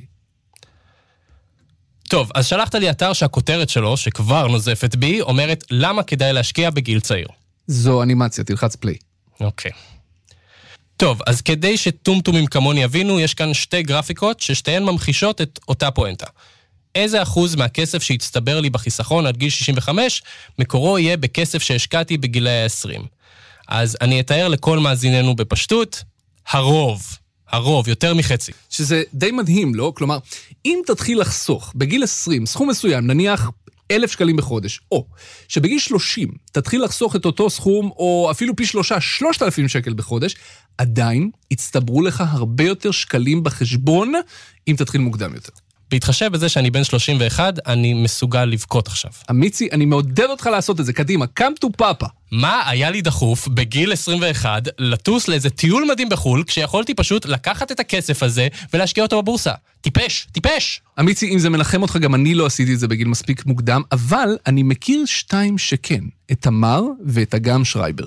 טוב, 2.10 2.32
אז 2.36 2.46
שלחת 2.46 2.76
לי 2.76 2.90
אתר 2.90 3.14
שהכותרת 3.14 3.70
שלו, 3.70 3.98
שכבר 3.98 4.48
נוזפת 4.48 4.96
בי, 4.96 5.22
אומרת 5.22 5.64
למה 5.72 6.04
כדאי 6.04 6.34
להשקיע 6.34 6.70
בגיל 6.70 7.00
צעיר. 7.00 7.28
זו 7.68 8.04
אנימציה, 8.04 8.44
תלחץ 8.44 8.76
פליי. 8.76 8.96
אוקיי. 9.40 9.72
טוב, 10.98 11.22
אז 11.28 11.42
כדי 11.42 11.78
שטומטומים 11.78 12.46
כמוני 12.46 12.84
יבינו, 12.84 13.20
יש 13.20 13.34
כאן 13.34 13.54
שתי 13.54 13.84
גרפיקות 13.84 14.40
ששתיהן 14.40 14.84
ממחישות 14.84 15.42
את 15.42 15.60
אותה 15.68 15.92
פואנטה. 15.92 16.28
איזה 16.96 17.22
אחוז 17.22 17.56
מהכסף 17.56 18.04
שהצטבר 18.04 18.60
לי 18.60 18.70
בחיסכון 18.70 19.26
עד 19.26 19.38
גיל 19.38 19.50
65, 19.50 20.24
מקורו 20.60 21.00
יהיה 21.00 21.18
בכסף 21.18 21.62
שהשקעתי 21.64 22.18
בגילי 22.18 22.64
ה-20. 22.64 23.02
אז 23.68 23.98
אני 24.02 24.20
אתאר 24.20 24.48
לכל 24.48 24.80
מאזיננו 24.80 25.36
בפשטות, 25.36 26.04
הרוב, 26.50 27.04
הרוב, 27.50 27.88
יותר 27.88 28.14
מחצי. 28.14 28.52
שזה 28.70 29.04
די 29.14 29.32
מדהים, 29.32 29.76
לא? 29.76 29.94
כלומר, 29.96 30.18
אם 30.66 30.80
תתחיל 30.88 31.22
לחסוך 31.22 31.74
בגיל 31.76 32.04
20 32.04 32.46
סכום 32.46 32.70
מסוים, 32.70 33.08
נניח 33.08 33.50
אלף 33.92 34.12
שקלים 34.12 34.36
בחודש, 34.36 34.82
או 34.92 35.06
שבגיל 35.48 35.80
30 35.80 36.30
תתחיל 36.52 36.84
לחסוך 36.84 37.16
את 37.16 37.26
אותו 37.26 37.50
סכום, 37.50 37.92
או 37.96 38.28
אפילו 38.32 38.56
פי 38.56 38.66
שלושה, 38.66 39.02
שלושת 39.02 39.42
אלפים 39.42 39.68
שקל 39.68 39.94
בחודש, 39.94 40.36
עדיין 40.78 41.30
יצטברו 41.52 42.02
לך 42.02 42.24
הרבה 42.32 42.64
יותר 42.64 42.92
שקלים 42.92 43.44
בחשבון 43.44 44.14
אם 44.68 44.76
תתחיל 44.78 45.02
מוקדם 45.02 45.34
יותר. 45.34 45.52
בהתחשב 45.92 46.32
בזה 46.32 46.50
שאני 46.50 46.72
בן 46.72 46.84
31, 46.84 47.60
אני 47.68 47.94
מסוגל 47.94 48.46
לבכות 48.46 48.88
עכשיו. 48.88 49.12
אמיצי, 49.30 49.68
אני 49.72 49.86
מעודד 49.86 50.30
אותך 50.30 50.46
לעשות 50.46 50.80
את 50.80 50.86
זה, 50.86 50.94
קדימה, 50.94 51.26
come 51.40 51.66
to 51.66 51.68
papa. 51.82 52.08
מה 52.32 52.70
היה 52.70 52.90
לי 52.90 53.02
דחוף 53.02 53.48
בגיל 53.48 53.92
21 53.92 54.64
לטוס 54.80 55.28
לאיזה 55.28 55.50
טיול 55.50 55.88
מדהים 55.92 56.10
בחו"ל, 56.10 56.44
כשיכולתי 56.48 56.94
פשוט 56.94 57.26
לקחת 57.26 57.72
את 57.72 57.80
הכסף 57.80 58.24
הזה 58.24 58.48
ולהשקיע 58.74 59.04
אותו 59.04 59.22
בבורסה? 59.22 59.52
טיפש, 59.82 60.28
טיפש! 60.32 60.82
אמיצי, 61.00 61.34
אם 61.34 61.40
זה 61.40 61.50
מנחם 61.50 61.82
אותך, 61.82 61.98
גם 61.98 62.16
אני 62.16 62.36
לא 62.36 62.46
עשיתי 62.46 62.74
את 62.74 62.80
זה 62.80 62.88
בגיל 62.88 63.08
מספיק 63.08 63.46
מוקדם, 63.46 63.82
אבל 63.92 64.38
אני 64.48 64.64
מכיר 64.64 65.06
שתיים 65.06 65.58
שכן, 65.58 66.04
את 66.32 66.42
תמר 66.42 66.84
ואת 67.06 67.36
אגם 67.36 67.66
שרייבר. 67.66 68.06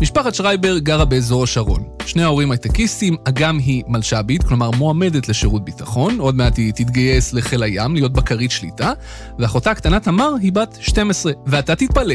משפחת 0.00 0.34
שרייבר 0.34 0.78
גרה 0.78 1.04
באזור 1.04 1.44
השרון. 1.44 1.82
שני 2.06 2.22
ההורים 2.22 2.50
הייטקיסטים, 2.50 3.16
אגם 3.28 3.58
היא 3.58 3.82
מלש"בית, 3.86 4.42
כלומר 4.42 4.70
מועמדת 4.70 5.28
לשירות 5.28 5.64
ביטחון, 5.64 6.18
עוד 6.18 6.34
מעט 6.34 6.56
היא 6.56 6.72
תתגייס 6.72 7.32
לחיל 7.32 7.62
הים, 7.62 7.94
להיות 7.94 8.12
בקרית 8.12 8.50
שליטה, 8.50 8.92
ואחותה 9.38 9.70
הקטנה 9.70 10.00
תמר 10.00 10.34
היא 10.40 10.52
בת 10.52 10.78
12. 10.80 11.32
ואתה 11.46 11.74
תתפלא, 11.74 12.14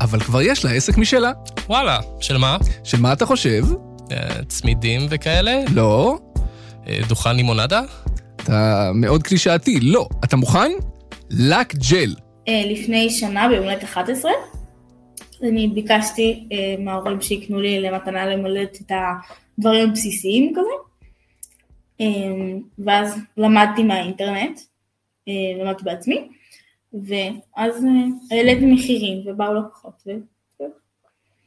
אבל 0.00 0.20
כבר 0.20 0.42
יש 0.42 0.64
לה 0.64 0.70
עסק 0.70 0.98
משלה. 0.98 1.32
וואלה, 1.66 1.98
של 2.20 2.36
מה? 2.36 2.56
של 2.84 3.00
מה 3.00 3.12
אתה 3.12 3.26
חושב? 3.26 3.64
אה, 4.12 4.44
צמידים 4.48 5.06
וכאלה? 5.10 5.60
לא. 5.72 6.18
דוכן 7.08 7.36
לימונדה? 7.36 7.80
אתה 8.36 8.90
מאוד 8.94 9.22
קלישאתי, 9.22 9.80
לא. 9.80 10.08
אתה 10.24 10.36
מוכן? 10.36 10.70
לק 11.30 11.74
ג'ל. 11.74 12.14
אה, 12.48 12.62
לפני 12.66 13.10
שנה, 13.10 13.48
ביום 13.48 13.64
הולדת 13.64 13.84
11, 13.84 14.30
אני 15.42 15.68
ביקשתי 15.68 16.48
אה, 16.52 16.74
מההורים 16.78 17.20
שיקנו 17.20 17.60
לי 17.60 17.80
למתנה 17.80 18.26
למולדת 18.26 18.80
את 18.80 18.92
הדברים 19.58 19.88
הבסיסיים 19.90 20.52
כזה, 20.56 20.74
אה, 22.00 22.06
ואז 22.78 23.18
למדתי 23.36 23.82
מהאינטרנט, 23.82 24.60
למדתי 25.60 25.84
בעצמי, 25.84 26.28
ואז 26.92 27.84
העליתי 28.30 28.66
מחירים 28.66 29.22
ובאו 29.26 29.54
לקוחות. 29.54 30.02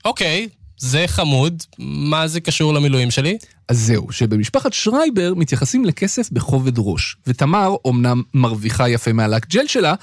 אוקיי, 0.06 0.48
זה 0.78 1.04
חמוד, 1.08 1.64
מה 1.80 2.28
זה 2.28 2.42
קשור 2.42 2.74
למילואים 2.74 3.12
שלי? 3.12 3.38
אז 3.70 3.78
זהו, 3.78 4.12
שבמשפחת 4.12 4.74
שרייבר 4.74 5.34
מתייחסים 5.36 5.86
לכסף 5.86 6.30
בכובד 6.32 6.74
ראש. 6.78 7.16
ותמר 7.28 7.76
אומנם 7.86 8.22
מרוויחה 8.34 8.90
יפה 8.90 9.14
מהלק 9.14 9.48
ג'ל 9.48 9.68
שלה, 9.68 9.94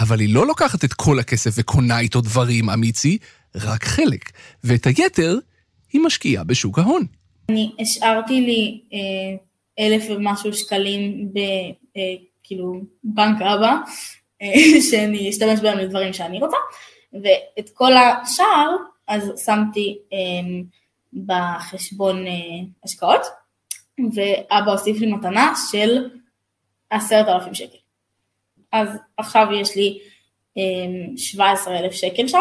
אבל 0.00 0.20
היא 0.20 0.34
לא 0.34 0.46
לוקחת 0.46 0.84
את 0.84 0.92
כל 0.92 1.18
הכסף 1.18 1.50
וקונה 1.54 1.98
איתו 1.98 2.20
דברים, 2.20 2.70
אמיצי, 2.70 3.18
רק 3.54 3.84
חלק. 3.84 4.30
ואת 4.64 4.86
היתר 4.86 5.38
היא 5.92 6.00
משקיעה 6.00 6.44
בשוק 6.44 6.78
ההון. 6.78 7.06
אני 7.50 7.72
השארתי 7.80 8.40
לי 8.40 8.80
אה, 8.92 9.36
אלף 9.84 10.04
ומשהו 10.10 10.54
שקלים 10.54 11.28
בכאילו 11.28 12.80
בנק 13.04 13.42
אבא, 13.42 13.76
אה, 14.42 14.80
שאני 14.90 15.30
אשתמש 15.30 15.60
בהם 15.60 15.78
לדברים 15.78 16.12
שאני 16.12 16.38
רוצה, 16.40 16.56
ואת 17.12 17.70
כל 17.74 17.92
השאר 17.92 18.76
אז 19.08 19.32
שמתי 19.44 19.98
אה, 20.12 20.60
בחשבון 21.12 22.26
אה, 22.26 22.32
השקעות, 22.84 23.20
ואבא 24.14 24.70
הוסיף 24.70 25.00
לי 25.00 25.12
מתנה 25.12 25.52
של 25.70 26.08
עשרת 26.90 27.28
אלפים 27.28 27.54
שקל. 27.54 27.76
אז 28.72 28.88
עכשיו 29.16 29.46
יש 29.60 29.76
לי 29.76 29.98
אה, 30.58 30.62
17 31.16 31.78
אלף 31.78 31.92
שקל 31.92 32.28
שם, 32.28 32.38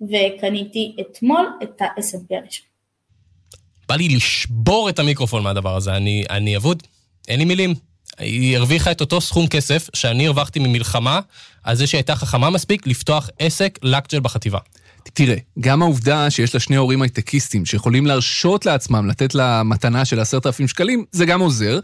וקניתי 0.00 0.96
אתמול 1.00 1.46
את 1.62 1.82
ה-S&P 1.82 2.36
הראשון. 2.36 2.66
בא 3.88 3.94
לי 3.94 4.08
לשבור 4.08 4.88
את 4.88 4.98
המיקרופון 4.98 5.42
מהדבר 5.42 5.76
הזה, 5.76 5.96
אני, 5.96 6.24
אני 6.30 6.56
אבוד, 6.56 6.82
אין 7.28 7.38
לי 7.38 7.44
מילים. 7.44 7.74
היא 8.18 8.56
הרוויחה 8.56 8.90
את 8.90 9.00
אותו 9.00 9.20
סכום 9.20 9.46
כסף 9.46 9.88
שאני 9.94 10.26
הרווחתי 10.26 10.58
ממלחמה 10.58 11.20
על 11.62 11.76
זה 11.76 11.86
שהייתה 11.86 12.16
חכמה 12.16 12.50
מספיק 12.50 12.86
לפתוח 12.86 13.30
עסק 13.38 13.78
לקג'ל 13.82 14.20
בחטיבה. 14.20 14.58
תראה, 15.12 15.36
גם 15.60 15.82
העובדה 15.82 16.30
שיש 16.30 16.54
לה 16.54 16.60
שני 16.60 16.76
הורים 16.76 17.02
הייטקיסטים 17.02 17.66
שיכולים 17.66 18.06
להרשות 18.06 18.66
לעצמם 18.66 19.06
לתת 19.06 19.34
לה 19.34 19.62
מתנה 19.62 20.04
של 20.04 20.20
עשרת 20.20 20.46
אלפים 20.46 20.68
שקלים, 20.68 21.04
זה 21.12 21.26
גם 21.26 21.40
עוזר, 21.40 21.80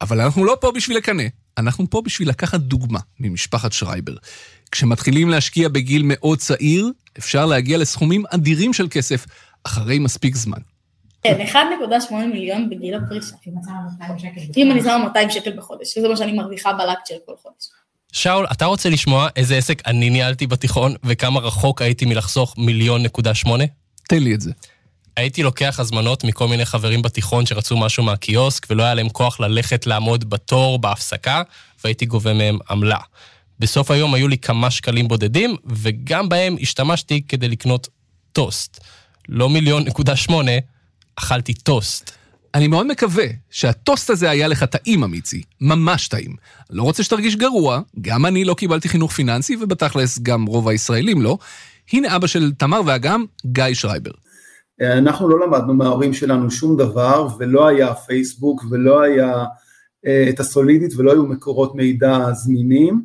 אבל 0.00 0.20
אנחנו 0.20 0.44
לא 0.44 0.56
פה 0.60 0.72
בשביל 0.74 0.96
לקנא. 0.96 1.24
אנחנו 1.58 1.90
פה 1.90 2.02
בשביל 2.04 2.28
לקחת 2.28 2.60
דוגמה 2.60 2.98
ממשפחת 3.20 3.72
שרייבר. 3.72 4.14
כשמתחילים 4.70 5.28
להשקיע 5.28 5.68
בגיל 5.68 6.02
מאוד 6.04 6.38
צעיר, 6.38 6.90
אפשר 7.18 7.46
להגיע 7.46 7.78
לסכומים 7.78 8.24
אדירים 8.30 8.72
של 8.72 8.86
כסף 8.90 9.26
אחרי 9.64 9.98
מספיק 9.98 10.36
זמן. 10.36 10.58
כן, 11.22 11.46
1.8 11.46 12.14
מיליון 12.14 12.70
בגיל 12.70 12.94
הפרישה. 12.94 13.36
אם 14.56 14.70
אני 14.70 14.82
שמה 14.82 14.98
200 14.98 15.30
שקל 15.30 15.56
בחודש, 15.56 15.94
שזה 15.94 16.08
מה 16.08 16.16
שאני 16.16 16.32
מרוויחה 16.32 16.72
בלקצ'ר 16.72 17.14
כל 17.26 17.32
חודש. 17.42 17.68
שאול, 18.12 18.46
אתה 18.52 18.64
רוצה 18.64 18.88
לשמוע 18.88 19.28
איזה 19.36 19.56
עסק 19.56 19.82
אני 19.86 20.10
ניהלתי 20.10 20.46
בתיכון 20.46 20.94
וכמה 21.04 21.40
רחוק 21.40 21.82
הייתי 21.82 22.04
מלחסוך 22.04 22.54
מיליון 22.58 23.02
נקודה 23.02 23.34
שמונה? 23.34 23.64
תן 24.08 24.22
לי 24.22 24.34
את 24.34 24.40
זה. 24.40 24.50
הייתי 25.16 25.42
לוקח 25.42 25.80
הזמנות 25.80 26.24
מכל 26.24 26.48
מיני 26.48 26.64
חברים 26.64 27.02
בתיכון 27.02 27.46
שרצו 27.46 27.76
משהו 27.76 28.04
מהקיוסק 28.04 28.66
ולא 28.70 28.82
היה 28.82 28.94
להם 28.94 29.08
כוח 29.08 29.40
ללכת 29.40 29.86
לעמוד 29.86 30.30
בתור 30.30 30.78
בהפסקה, 30.78 31.42
והייתי 31.84 32.06
גובה 32.06 32.32
מהם 32.32 32.58
עמלה. 32.70 32.98
בסוף 33.58 33.90
היום 33.90 34.14
היו 34.14 34.28
לי 34.28 34.38
כמה 34.38 34.70
שקלים 34.70 35.08
בודדים, 35.08 35.56
וגם 35.66 36.28
בהם 36.28 36.56
השתמשתי 36.60 37.22
כדי 37.28 37.48
לקנות 37.48 37.88
טוסט. 38.32 38.80
לא 39.28 39.50
מיליון 39.50 39.84
נקודה 39.84 40.16
שמונה, 40.16 40.52
אכלתי 41.16 41.54
טוסט. 41.54 42.10
אני 42.54 42.68
מאוד 42.68 42.86
מקווה 42.86 43.24
שהטוסט 43.50 44.10
הזה 44.10 44.30
היה 44.30 44.48
לך 44.48 44.64
טעים, 44.64 45.04
אמיצי. 45.04 45.42
ממש 45.60 46.08
טעים. 46.08 46.36
לא 46.70 46.82
רוצה 46.82 47.02
שתרגיש 47.02 47.36
גרוע, 47.36 47.80
גם 48.00 48.26
אני 48.26 48.44
לא 48.44 48.54
קיבלתי 48.54 48.88
חינוך 48.88 49.12
פיננסי, 49.12 49.56
ובתכלס 49.60 50.18
גם 50.18 50.44
רוב 50.44 50.68
הישראלים 50.68 51.22
לא. 51.22 51.38
הנה 51.92 52.16
אבא 52.16 52.26
של 52.26 52.52
תמר 52.52 52.80
ואגם, 52.86 53.24
גיא 53.46 53.64
שרייבר. 53.72 54.10
אנחנו 54.80 55.28
לא 55.28 55.46
למדנו 55.46 55.74
מההורים 55.74 56.14
שלנו 56.14 56.50
שום 56.50 56.76
דבר, 56.76 57.28
ולא 57.38 57.68
היה 57.68 57.94
פייסבוק, 57.94 58.64
ולא 58.70 59.02
היה 59.02 59.44
אה, 60.06 60.26
את 60.28 60.40
הסולידית, 60.40 60.92
ולא 60.96 61.12
היו 61.12 61.26
מקורות 61.26 61.74
מידע 61.74 62.32
זמינים. 62.32 63.02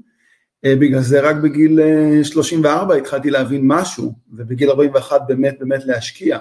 אה, 0.65 0.75
בגלל 0.75 1.01
זה 1.01 1.29
רק 1.29 1.35
בגיל 1.35 1.79
34 2.23 2.93
אה, 2.93 2.99
התחלתי 2.99 3.29
להבין 3.29 3.61
משהו, 3.63 4.13
ובגיל 4.33 4.69
41 4.69 5.21
באמת 5.27 5.55
באמת 5.59 5.85
להשקיע. 5.85 6.37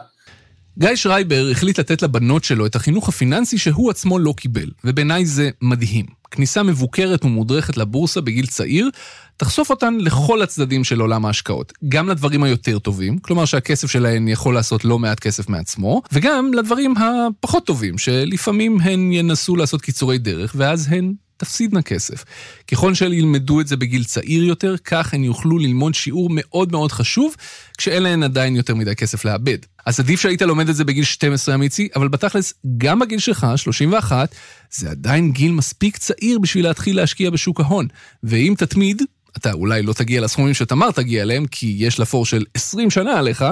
גיא 0.79 0.95
שרייבר 0.95 1.49
החליט 1.51 1.79
לתת 1.79 2.03
לבנות 2.03 2.45
שלו 2.45 2.67
את 2.67 2.77
החינוך 2.77 3.09
הפיננסי 3.09 3.59
שהוא 3.59 3.91
עצמו 3.91 4.19
לא 4.19 4.35
קיבל, 4.37 4.71
ובעיניי 4.85 5.27
זה 5.27 5.51
מדהים. 5.63 6.07
כניסה 6.31 6.63
מבוקרת 6.63 7.25
ומודרכת 7.25 7.77
לבורסה 7.77 8.21
בגיל 8.21 8.47
צעיר, 8.47 8.91
תחשוף 9.37 9.71
אותן 9.71 9.95
לכל 10.01 10.43
הצדדים 10.43 10.85
של 10.85 11.01
עולם 11.01 11.27
ההשקעות. 11.27 11.73
גם 11.89 12.09
לדברים 12.09 12.43
היותר 12.43 12.79
טובים, 12.79 13.19
כלומר 13.19 13.45
שהכסף 13.45 13.91
שלהן 13.91 14.29
יכול 14.29 14.55
לעשות 14.55 14.85
לא 14.85 14.99
מעט 14.99 15.21
כסף 15.21 15.49
מעצמו, 15.49 16.03
וגם 16.13 16.55
לדברים 16.55 16.95
הפחות 16.97 17.67
טובים, 17.67 17.99
שלפעמים 17.99 18.81
הן 18.81 19.13
ינסו 19.13 19.57
לעשות 19.57 19.83
קיצורי 19.83 20.19
דרך, 20.19 20.55
ואז 20.59 20.89
הן 20.91 21.15
תפסידנה 21.37 21.83
כסף. 21.83 22.25
ככל 22.71 22.95
שהן 22.95 23.13
ילמדו 23.13 23.61
את 23.61 23.69
זה 23.69 23.77
בגיל 23.77 24.05
צעיר 24.05 24.45
יותר, 24.45 24.75
כך 24.85 25.15
הן 25.15 25.25
יוכלו 25.25 25.59
ללמוד 25.59 25.95
שיעור 25.95 26.29
מאוד 26.33 26.73
מאוד 26.73 26.93
חשוב, 26.93 27.35
כשאין 27.79 28.03
להן 28.03 28.23
עדיין 28.23 28.57
יותר 28.57 28.75
מדי 28.75 28.95
כסף 28.95 29.25
לאבד. 29.25 29.59
אז 29.87 30.01
עדיף 30.01 30.21
שהיית 30.21 30.43
לומד 30.43 30.69
את 30.69 30.77
זה 30.77 30.85
בגיל 30.85 31.05
12 31.05 31.55
אמיצי, 31.55 31.89
אבל 31.97 32.09
בתכלס, 32.09 32.55
גם 32.79 32.99
בגיל 32.99 33.19
שלך, 33.19 33.47
31, 33.57 34.35
זה 34.71 34.91
עדיין 34.91 35.33
גיל 35.33 35.53
מספיק 35.53 35.97
צעיר 35.97 36.39
בשביל 36.39 36.65
להתחיל 36.65 36.97
להשקיע 36.97 37.31
בשוק 37.31 37.61
ההון. 37.61 37.89
ואם 38.23 38.55
תתמיד, 38.59 39.03
אתה 39.37 39.53
אולי 39.53 39.83
לא 39.83 39.93
תגיע 39.93 40.21
לסכומים 40.21 40.55
שתמר 40.55 40.91
תגיע 40.91 41.23
אליהם, 41.23 41.47
כי 41.47 41.77
יש 41.79 42.01
לפור 42.01 42.27
של 42.27 42.45
20 42.55 42.91
שנה 42.91 43.19
עליך, 43.19 43.45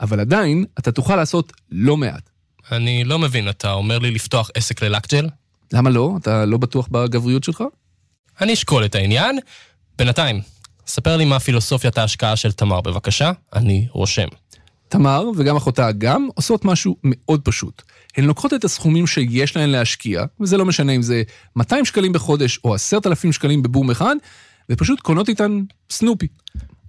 אבל 0.00 0.20
עדיין, 0.20 0.64
אתה 0.78 0.92
תוכל 0.92 1.16
לעשות 1.16 1.52
לא 1.70 1.96
מעט. 1.96 2.30
אני 2.72 3.04
לא 3.04 3.18
מבין, 3.18 3.48
אתה 3.48 3.72
אומר 3.72 3.98
לי 3.98 4.10
לפתוח 4.10 4.50
עסק 4.54 4.82
ללקג'ל? 4.82 5.28
למה 5.72 5.90
לא? 5.90 6.16
אתה 6.20 6.44
לא 6.44 6.58
בטוח 6.58 6.88
בגבריות 6.90 7.44
שלך? 7.44 7.64
אני 8.40 8.52
אשקול 8.52 8.84
את 8.84 8.94
העניין. 8.94 9.38
בינתיים, 9.98 10.40
ספר 10.86 11.16
לי 11.16 11.24
מה 11.24 11.40
פילוסופיית 11.40 11.98
ההשקעה 11.98 12.36
של 12.36 12.52
תמר, 12.52 12.80
בבקשה. 12.80 13.32
אני 13.54 13.86
רושם. 13.90 14.28
תמר 14.90 15.30
וגם 15.36 15.56
אחותה 15.56 15.88
אגם 15.88 16.28
עושות 16.34 16.64
משהו 16.64 16.96
מאוד 17.04 17.40
פשוט. 17.44 17.82
הן 18.16 18.24
לוקחות 18.24 18.54
את 18.54 18.64
הסכומים 18.64 19.06
שיש 19.06 19.56
להן 19.56 19.70
להשקיע, 19.70 20.24
וזה 20.40 20.56
לא 20.56 20.64
משנה 20.64 20.92
אם 20.92 21.02
זה 21.02 21.22
200 21.56 21.84
שקלים 21.84 22.12
בחודש 22.12 22.58
או 22.64 22.74
10,000 22.74 23.32
שקלים 23.32 23.62
בבום 23.62 23.90
אחד, 23.90 24.16
ופשוט 24.70 25.00
קונות 25.00 25.28
איתן 25.28 25.62
סנופי. 25.90 26.26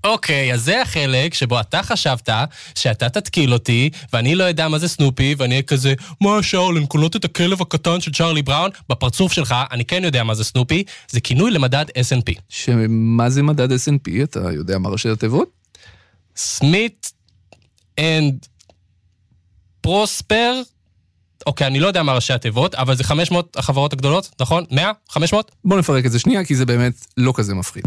אוקיי, 0.04 0.54
אז 0.54 0.64
זה 0.64 0.82
החלק 0.82 1.34
שבו 1.34 1.60
אתה 1.60 1.84
חשבת 1.84 2.30
שאתה 2.76 3.10
תתקיל 3.10 3.54
אותי, 3.54 3.90
ואני 4.14 4.36
לא 4.36 4.50
אדע 4.50 4.68
מה 4.68 4.80
זה 4.80 4.88
סנופי, 4.88 5.36
ואני 5.38 5.54
אהיה 5.54 5.64
כזה, 5.64 5.94
מה 6.22 6.44
שאול, 6.44 6.78
הן 6.78 6.86
קונות 6.86 7.16
את 7.16 7.26
הכלב 7.26 7.62
הקטן 7.62 8.02
של 8.02 8.12
צ'ארלי 8.12 8.42
בראון? 8.42 8.70
בפרצוף 8.90 9.34
שלך, 9.34 9.56
אני 9.72 9.86
כן 9.86 10.04
יודע 10.04 10.24
מה 10.24 10.34
זה 10.34 10.44
סנופי, 10.44 10.84
זה 11.10 11.22
כינוי 11.22 11.52
למדד 11.52 11.86
S&P. 11.90 12.34
שמה 12.50 13.30
זה 13.30 13.44
מדד 13.44 13.72
S&P? 13.72 14.24
אתה 14.24 14.40
יודע 14.54 14.78
מה 14.78 14.90
ראשי 14.90 15.10
התיבות? 15.10 15.50
סמית 16.36 17.12
אנד 18.00 18.46
פרוספר. 19.82 20.62
אוקיי, 21.46 21.68
אני 21.68 21.80
לא 21.80 21.88
יודע 21.88 22.04
מה 22.04 22.14
ראשי 22.14 22.34
התיבות, 22.34 22.76
אבל 22.76 22.96
זה 22.96 23.04
500 23.04 23.58
החברות 23.58 23.94
הגדולות, 23.94 24.30
נכון? 24.40 24.66
100? 24.72 24.92
500? 25.10 25.52
בוא 25.66 25.78
נפרק 25.80 26.06
את 26.06 26.12
זה 26.12 26.20
שנייה, 26.20 26.46
כי 26.46 26.56
זה 26.56 26.66
באמת 26.66 27.06
לא 27.18 27.34
כזה 27.36 27.54
מפחיד. 27.56 27.84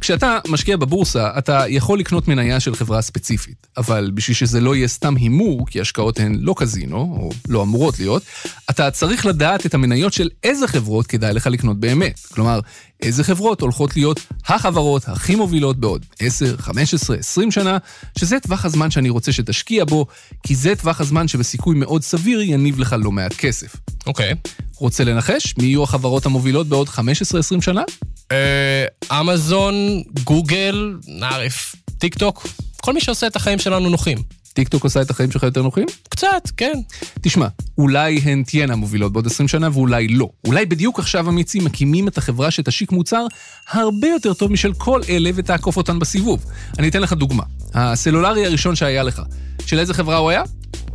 כשאתה 0.00 0.38
משקיע 0.48 0.76
בבורסה, 0.76 1.30
אתה 1.38 1.64
יכול 1.68 1.98
לקנות 1.98 2.28
מניה 2.28 2.60
של 2.60 2.74
חברה 2.74 3.02
ספציפית, 3.02 3.66
אבל 3.76 4.10
בשביל 4.14 4.34
שזה 4.34 4.60
לא 4.60 4.76
יהיה 4.76 4.88
סתם 4.88 5.16
הימור, 5.16 5.66
כי 5.66 5.80
השקעות 5.80 6.20
הן 6.20 6.36
לא 6.40 6.54
קזינו, 6.56 6.96
או 6.96 7.30
לא 7.48 7.62
אמורות 7.62 7.98
להיות, 7.98 8.22
אתה 8.70 8.90
צריך 8.90 9.26
לדעת 9.26 9.66
את 9.66 9.74
המניות 9.74 10.12
של 10.12 10.28
איזה 10.44 10.68
חברות 10.68 11.06
כדאי 11.06 11.34
לך 11.34 11.46
לקנות 11.46 11.80
באמת. 11.80 12.20
כלומר, 12.32 12.60
איזה 13.02 13.24
חברות 13.24 13.60
הולכות 13.60 13.96
להיות 13.96 14.20
החברות 14.46 15.08
הכי 15.08 15.34
מובילות 15.34 15.76
בעוד 15.76 16.06
10, 16.18 16.56
15, 16.56 17.16
20 17.16 17.50
שנה, 17.50 17.78
שזה 18.18 18.40
טווח 18.40 18.64
הזמן 18.64 18.90
שאני 18.90 19.10
רוצה 19.10 19.32
שתשקיע 19.32 19.84
בו, 19.84 20.06
כי 20.46 20.54
זה 20.54 20.74
טווח 20.76 21.00
הזמן 21.00 21.28
שבסיכוי 21.28 21.76
מאוד 21.76 22.02
סביר 22.02 22.40
יניב 22.40 22.78
לך 22.78 22.96
לא 22.98 23.12
מעט 23.12 23.34
כסף. 23.34 23.76
אוקיי. 24.06 24.34
רוצה 24.76 25.04
לנחש 25.04 25.54
מי 25.58 25.64
יהיו 25.64 25.82
החברות 25.82 26.26
המובילות 26.26 26.66
בעוד 26.66 26.88
15-20 26.88 27.00
שנה? 27.60 27.82
אה, 28.32 29.20
אמזון, 29.20 29.74
גוגל, 30.24 30.94
נערף, 31.06 31.74
טיק 31.98 32.14
טוק, 32.14 32.46
כל 32.80 32.92
מי 32.92 33.00
שעושה 33.00 33.26
את 33.26 33.36
החיים 33.36 33.58
שלנו 33.58 33.90
נוחים. 33.90 34.18
טיק 34.52 34.68
טוק 34.68 34.84
עושה 34.84 35.02
את 35.02 35.10
החיים 35.10 35.30
שלך 35.30 35.42
יותר 35.42 35.62
נוחים? 35.62 35.86
קצת, 36.08 36.50
כן. 36.56 36.72
תשמע, 37.20 37.46
אולי 37.78 38.18
הן 38.18 38.42
תהיינה 38.42 38.76
מובילות 38.76 39.12
בעוד 39.12 39.26
20 39.26 39.48
שנה 39.48 39.68
ואולי 39.72 40.08
לא. 40.08 40.28
אולי 40.46 40.66
בדיוק 40.66 40.98
עכשיו 40.98 41.28
אמיצים 41.28 41.64
מקימים 41.64 42.08
את 42.08 42.18
החברה 42.18 42.50
שתשיק 42.50 42.92
מוצר 42.92 43.26
הרבה 43.70 44.08
יותר 44.08 44.34
טוב 44.34 44.52
משל 44.52 44.72
כל 44.72 45.00
אלה 45.08 45.30
ותעקוף 45.34 45.76
אותן 45.76 45.98
בסיבוב. 45.98 46.44
אני 46.78 46.88
אתן 46.88 47.02
לך 47.02 47.12
דוגמה. 47.12 47.42
הסלולרי 47.74 48.46
הראשון 48.46 48.76
שהיה 48.76 49.02
לך, 49.02 49.22
של 49.66 49.78
איזה 49.78 49.94
חברה 49.94 50.16
הוא 50.16 50.30
היה? 50.30 50.42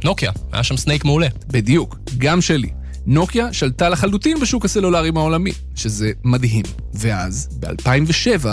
נוקיה, 0.04 0.32
היה 0.52 0.64
שם 0.64 0.78
סנייק 0.78 1.06
מעולה. 1.06 1.28
בדיוק, 1.48 1.98
גם 2.18 2.42
שלי. 2.42 2.70
נוקיה 3.08 3.54
שלטה 3.54 3.90
לחלוטין 3.90 4.40
בשוק 4.40 4.66
הסלולריים 4.66 5.18
העולמי, 5.18 5.52
שזה 5.76 6.12
מדהים. 6.24 6.66
ואז, 6.94 7.50
ב-2007, 7.60 8.46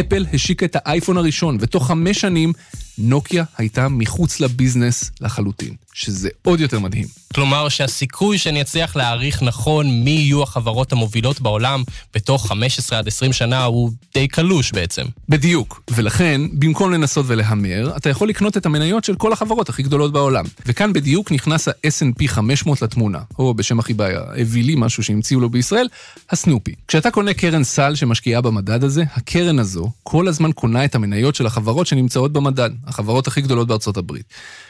אפל 0.00 0.26
השיקה 0.32 0.66
את 0.66 0.76
האייפון 0.78 1.16
הראשון, 1.16 1.56
ותוך 1.60 1.86
חמש 1.86 2.20
שנים 2.20 2.52
נוקיה 2.98 3.44
הייתה 3.58 3.88
מחוץ 3.88 4.40
לביזנס 4.40 5.10
לחלוטין, 5.20 5.74
שזה 5.92 6.28
עוד 6.42 6.60
יותר 6.60 6.78
מדהים. 6.78 7.06
כלומר 7.34 7.68
שהסיכוי 7.68 8.38
שאני 8.38 8.60
אצליח 8.60 8.96
להעריך 8.96 9.42
נכון 9.42 9.90
מי 10.04 10.10
יהיו 10.10 10.42
החברות 10.42 10.92
המובילות 10.92 11.40
בעולם 11.40 11.82
בתוך 12.14 12.48
15 12.48 12.98
עד 12.98 13.08
20 13.08 13.32
שנה 13.32 13.64
הוא 13.64 13.90
די 14.14 14.28
קלוש 14.28 14.72
בעצם. 14.72 15.04
בדיוק, 15.28 15.82
ולכן, 15.90 16.40
במקום 16.52 16.92
לנסות 16.92 17.26
ולהמר, 17.28 17.92
אתה 17.96 18.10
יכול 18.10 18.28
לקנות 18.28 18.56
את 18.56 18.66
המניות 18.66 19.04
של 19.04 19.14
כל 19.14 19.32
החברות 19.32 19.68
הכי 19.68 19.82
גדולות 19.82 20.12
בעולם. 20.12 20.44
וכאן 20.66 20.92
בדיוק 20.92 21.32
נכנס 21.32 21.68
ה 21.68 21.70
snp 21.70 22.26
500 22.26 22.82
לתמונה, 22.82 23.18
או 23.38 23.54
בשם 23.54 23.78
הכי 23.78 23.94
בעיה, 23.94 24.20
אווילי 24.20 24.74
משהו 24.78 25.02
שהמציאו 25.02 25.40
לו 25.40 25.50
בישראל, 25.50 25.88
הסנופי. 26.30 26.74
כשאתה 26.88 27.10
קונה 27.10 27.34
קרן 27.34 27.64
סל 27.64 27.94
שמשקיעה 27.94 28.40
במדד 28.40 28.84
הזה, 28.84 29.04
הקרן 29.14 29.58
הזו 29.58 29.90
כל 30.02 30.28
הזמן 30.28 30.52
קונה 30.52 30.84
את 30.84 30.94
המניות 30.94 31.34
של 31.34 31.46
החברות 31.46 31.86
שנמצאות 31.86 32.32
במדד. 32.32 32.70
החברות 32.86 33.26
הכי 33.26 33.40
גדולות 33.40 33.68
בארצות 33.68 33.96
הברית. 33.96 34.26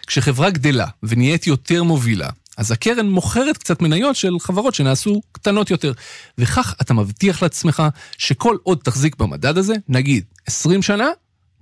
כשחברה 0.07 0.51
גדלה 0.51 0.87
ונהיית 1.03 1.47
יותר 1.47 1.83
מובילה, 1.83 2.29
אז 2.57 2.73
הקרן 2.73 3.09
מוכרת 3.09 3.59
קצת 3.59 3.83
מניות 3.83 4.17
של 4.17 4.37
חברות 4.41 4.75
שנעשו 4.75 5.21
קטנות 5.33 5.71
יותר. 5.71 5.93
וכך 6.39 6.75
אתה 6.81 6.95
מבטיח 6.95 7.43
לעצמך 7.43 7.83
שכל 8.19 8.57
עוד 8.63 8.79
תחזיק 8.85 9.17
במדד 9.17 9.59
הזה, 9.59 9.75
נגיד 9.89 10.25
20 10.47 10.83
שנה, 10.83 11.09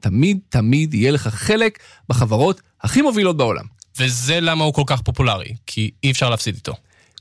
תמיד 0.01 0.39
תמיד 0.49 0.95
יהיה 0.95 1.11
לך 1.11 1.29
חלק 1.29 1.79
בחברות 2.09 2.61
הכי 2.83 3.03
מובילות 3.03 3.37
בעולם. 3.37 3.65
וזה 3.99 4.41
למה 4.41 4.65
הוא 4.65 4.75
כל 4.75 4.83
כך 4.87 5.01
פופולרי, 5.03 5.55
כי 5.67 5.91
אי 6.05 6.11
אפשר 6.11 6.31
להפסיד 6.31 6.55
איתו. 6.55 6.75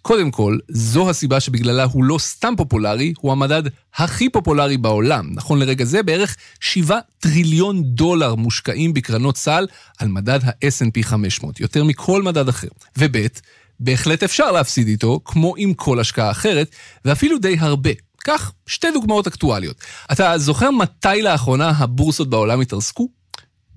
קודם 0.07 0.31
כל, 0.31 0.57
זו 0.69 1.09
הסיבה 1.09 1.39
שבגללה 1.39 1.83
הוא 1.83 2.03
לא 2.03 2.17
סתם 2.17 2.53
פופולרי, 2.57 3.13
הוא 3.19 3.31
המדד 3.31 3.63
הכי 3.95 4.29
פופולרי 4.29 4.77
בעולם. 4.77 5.29
נכון 5.33 5.59
לרגע 5.59 5.85
זה, 5.85 6.03
בערך 6.03 6.35
7 6.59 6.99
טריליון 7.19 7.83
דולר 7.83 8.35
מושקעים 8.35 8.93
בקרנות 8.93 9.37
סל 9.37 9.67
על 9.97 10.07
מדד 10.07 10.39
ה-S&P 10.43 11.03
500, 11.03 11.59
יותר 11.59 11.83
מכל 11.83 12.23
מדד 12.23 12.49
אחר. 12.49 12.67
וב', 12.97 13.17
בהחלט 13.79 14.23
אפשר 14.23 14.51
להפסיד 14.51 14.87
איתו, 14.87 15.19
כמו 15.25 15.53
עם 15.57 15.73
כל 15.73 15.99
השקעה 15.99 16.31
אחרת, 16.31 16.71
ואפילו 17.05 17.37
די 17.37 17.55
הרבה. 17.59 17.91
קח 18.17 18.51
שתי 18.67 18.87
דוגמאות 18.93 19.27
אקטואליות. 19.27 19.77
אתה 20.11 20.37
זוכר 20.37 20.71
מתי 20.71 21.21
לאחרונה 21.21 21.69
הבורסות 21.69 22.29
בעולם 22.29 22.61
התרסקו? 22.61 23.09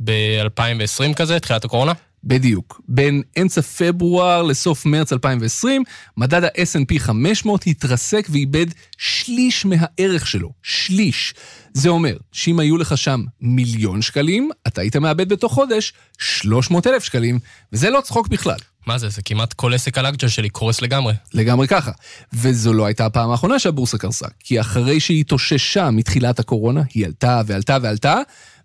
ב-2020 0.05 1.15
כזה, 1.17 1.41
תחילת 1.41 1.65
הקורונה? 1.65 1.93
בדיוק. 2.25 2.81
בין 2.89 3.23
אמצע 3.41 3.63
פברואר 3.63 4.43
לסוף 4.43 4.87
מרץ 4.87 5.13
2020, 5.13 5.85
מדד 6.17 6.45
ה-S&P 6.45 6.99
500 6.99 7.67
התרסק 7.67 8.27
ואיבד 8.31 8.67
שליש 8.99 9.67
מהערך 9.67 10.27
שלו. 10.27 10.53
שליש. 10.63 11.35
זה 11.75 11.89
אומר 11.89 12.17
שאם 12.33 12.61
היו 12.61 12.77
לך 12.77 12.99
שם 12.99 13.25
מיליון 13.41 14.03
שקלים, 14.03 14.51
אתה 14.67 14.81
היית 14.81 14.97
מאבד 14.97 15.29
בתוך 15.29 15.53
חודש 15.53 15.93
300 16.19 16.87
אלף 16.87 17.05
שקלים, 17.05 17.39
וזה 17.73 17.91
לא 17.91 18.01
צחוק 18.01 18.29
בכלל. 18.29 18.59
מה 18.87 18.99
זה, 18.99 19.09
זה 19.09 19.23
כמעט 19.23 19.53
כל 19.53 19.75
עסק 19.75 19.99
הלאגג'ה 19.99 20.29
שלי 20.29 20.49
קורס 20.49 20.83
לגמרי. 20.83 21.15
לגמרי 21.35 21.69
ככה. 21.69 21.91
וזו 22.33 22.73
לא 22.73 22.87
הייתה 22.87 23.07
הפעם 23.07 23.31
האחרונה 23.31 23.59
שהבורסה 23.59 23.99
קרסה, 23.99 24.27
כי 24.41 24.61
אחרי 24.61 25.01
שהיא 25.01 25.21
התאוששה 25.21 25.91
מתחילת 25.91 26.39
הקורונה, 26.39 26.83
היא 26.95 27.07
עלתה 27.07 27.43
ועלתה 27.47 27.79
ועלתה, 27.83 28.17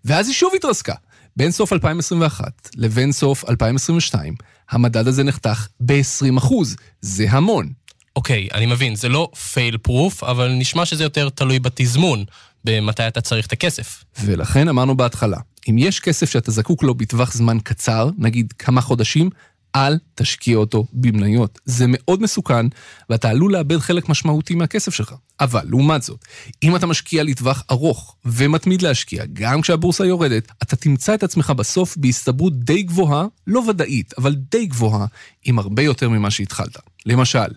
ואז 0.04 0.26
היא 0.26 0.34
שוב 0.34 0.52
התרסקה. 0.56 0.94
בין 1.36 1.50
סוף 1.50 1.72
2021 1.72 2.68
לבין 2.76 3.12
סוף 3.12 3.48
2022, 3.48 4.34
המדד 4.70 5.08
הזה 5.08 5.24
נחתך 5.24 5.66
ב-20%. 5.80 6.54
זה 7.00 7.26
המון. 7.30 7.72
אוקיי, 8.16 8.48
אני 8.54 8.66
מבין, 8.66 8.94
זה 8.94 9.08
לא 9.08 9.28
פייל 9.52 9.78
פרוף, 9.78 10.24
אבל 10.24 10.52
נשמע 10.52 10.86
שזה 10.86 11.04
יותר 11.04 11.28
תלוי 11.28 11.58
בתזמון, 11.58 12.24
במתי 12.64 13.08
אתה 13.08 13.20
צריך 13.20 13.46
את 13.46 13.52
הכסף. 13.52 14.04
ולכן 14.24 14.68
אמרנו 14.68 14.96
בהתחלה, 14.96 15.38
אם 15.70 15.78
יש 15.78 16.00
כסף 16.00 16.30
שאתה 16.30 16.50
זקוק 16.50 16.82
לו 16.82 16.94
בטווח 16.94 17.32
זמן 17.32 17.58
קצר, 17.64 18.10
נגיד 18.18 18.52
כמה 18.58 18.80
חודשים, 18.80 19.30
אל 19.76 19.98
תשקיע 20.14 20.56
אותו 20.56 20.86
במניות. 20.92 21.58
זה 21.64 21.84
מאוד 21.88 22.22
מסוכן, 22.22 22.66
ואתה 23.10 23.30
עלול 23.30 23.52
לאבד 23.52 23.78
חלק 23.78 24.08
משמעותי 24.08 24.54
מהכסף 24.54 24.94
שלך. 24.94 25.14
אבל, 25.40 25.60
לעומת 25.64 26.02
זאת, 26.02 26.24
אם 26.62 26.76
אתה 26.76 26.86
משקיע 26.86 27.22
לטווח 27.22 27.62
ארוך 27.70 28.16
ומתמיד 28.24 28.82
להשקיע, 28.82 29.24
גם 29.32 29.60
כשהבורסה 29.60 30.06
יורדת, 30.06 30.52
אתה 30.62 30.76
תמצא 30.76 31.14
את 31.14 31.22
עצמך 31.22 31.50
בסוף 31.56 31.96
בהסתברות 31.96 32.64
די 32.64 32.82
גבוהה, 32.82 33.26
לא 33.46 33.62
ודאית, 33.68 34.14
אבל 34.18 34.34
די 34.34 34.66
גבוהה, 34.66 35.06
עם 35.44 35.58
הרבה 35.58 35.82
יותר 35.82 36.08
ממה 36.08 36.30
שהתחלת. 36.30 36.76
למשל, 37.06 37.48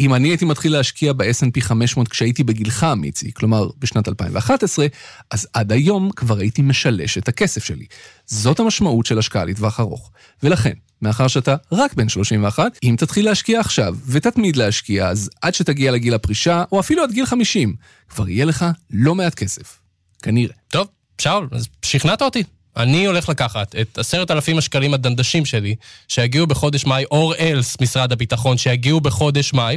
אם 0.00 0.14
אני 0.14 0.28
הייתי 0.28 0.44
מתחיל 0.44 0.72
להשקיע 0.72 1.12
ב-S&P 1.12 1.60
500 1.60 2.08
כשהייתי 2.08 2.44
בגילך, 2.44 2.86
מיצי, 2.96 3.32
כלומר 3.32 3.68
בשנת 3.78 4.08
2011, 4.08 4.86
אז 5.30 5.48
עד 5.52 5.72
היום 5.72 6.10
כבר 6.16 6.38
הייתי 6.38 6.62
משלש 6.62 7.18
את 7.18 7.28
הכסף 7.28 7.64
שלי. 7.64 7.86
זאת 8.26 8.60
המשמעות 8.60 9.06
של 9.06 9.18
השקעה 9.18 9.44
לטווח 9.44 9.80
ארוך. 9.80 10.10
ולכן, 10.42 10.72
מאחר 11.02 11.28
שאתה 11.28 11.56
רק 11.72 11.94
בן 11.94 12.08
31, 12.08 12.78
אם 12.82 12.94
תתחיל 12.98 13.24
להשקיע 13.24 13.60
עכשיו 13.60 13.96
ותתמיד 14.06 14.56
להשקיע, 14.56 15.08
אז 15.08 15.30
עד 15.42 15.54
שתגיע 15.54 15.92
לגיל 15.92 16.14
הפרישה, 16.14 16.64
או 16.72 16.80
אפילו 16.80 17.02
עד 17.02 17.12
גיל 17.12 17.26
50, 17.26 17.76
כבר 18.08 18.28
יהיה 18.28 18.44
לך 18.44 18.64
לא 18.90 19.14
מעט 19.14 19.34
כסף. 19.34 19.78
כנראה. 20.22 20.54
טוב, 20.68 20.88
שאול, 21.20 21.48
אז 21.52 21.68
שכנעת 21.82 22.22
אותי. 22.22 22.42
אני 22.76 23.04
הולך 23.06 23.28
לקחת 23.28 23.74
את 23.80 23.98
עשרת 23.98 24.30
אלפים 24.30 24.58
השקלים 24.58 24.94
הדנדשים 24.94 25.44
שלי, 25.44 25.74
שיגיעו 26.08 26.46
בחודש 26.46 26.86
מאי, 26.86 27.04
אור 27.10 27.34
אלס 27.34 27.76
משרד 27.80 28.12
הביטחון, 28.12 28.58
שיגיעו 28.58 29.00
בחודש 29.00 29.52
מאי, 29.52 29.76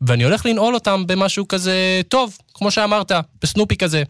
ואני 0.00 0.24
הולך 0.24 0.46
לנעול 0.46 0.74
אותם 0.74 1.06
במשהו 1.06 1.48
כזה 1.48 2.00
טוב, 2.08 2.38
כמו 2.54 2.70
שאמרת, 2.70 3.12
בסנופי 3.42 3.76
כזה. 3.76 4.02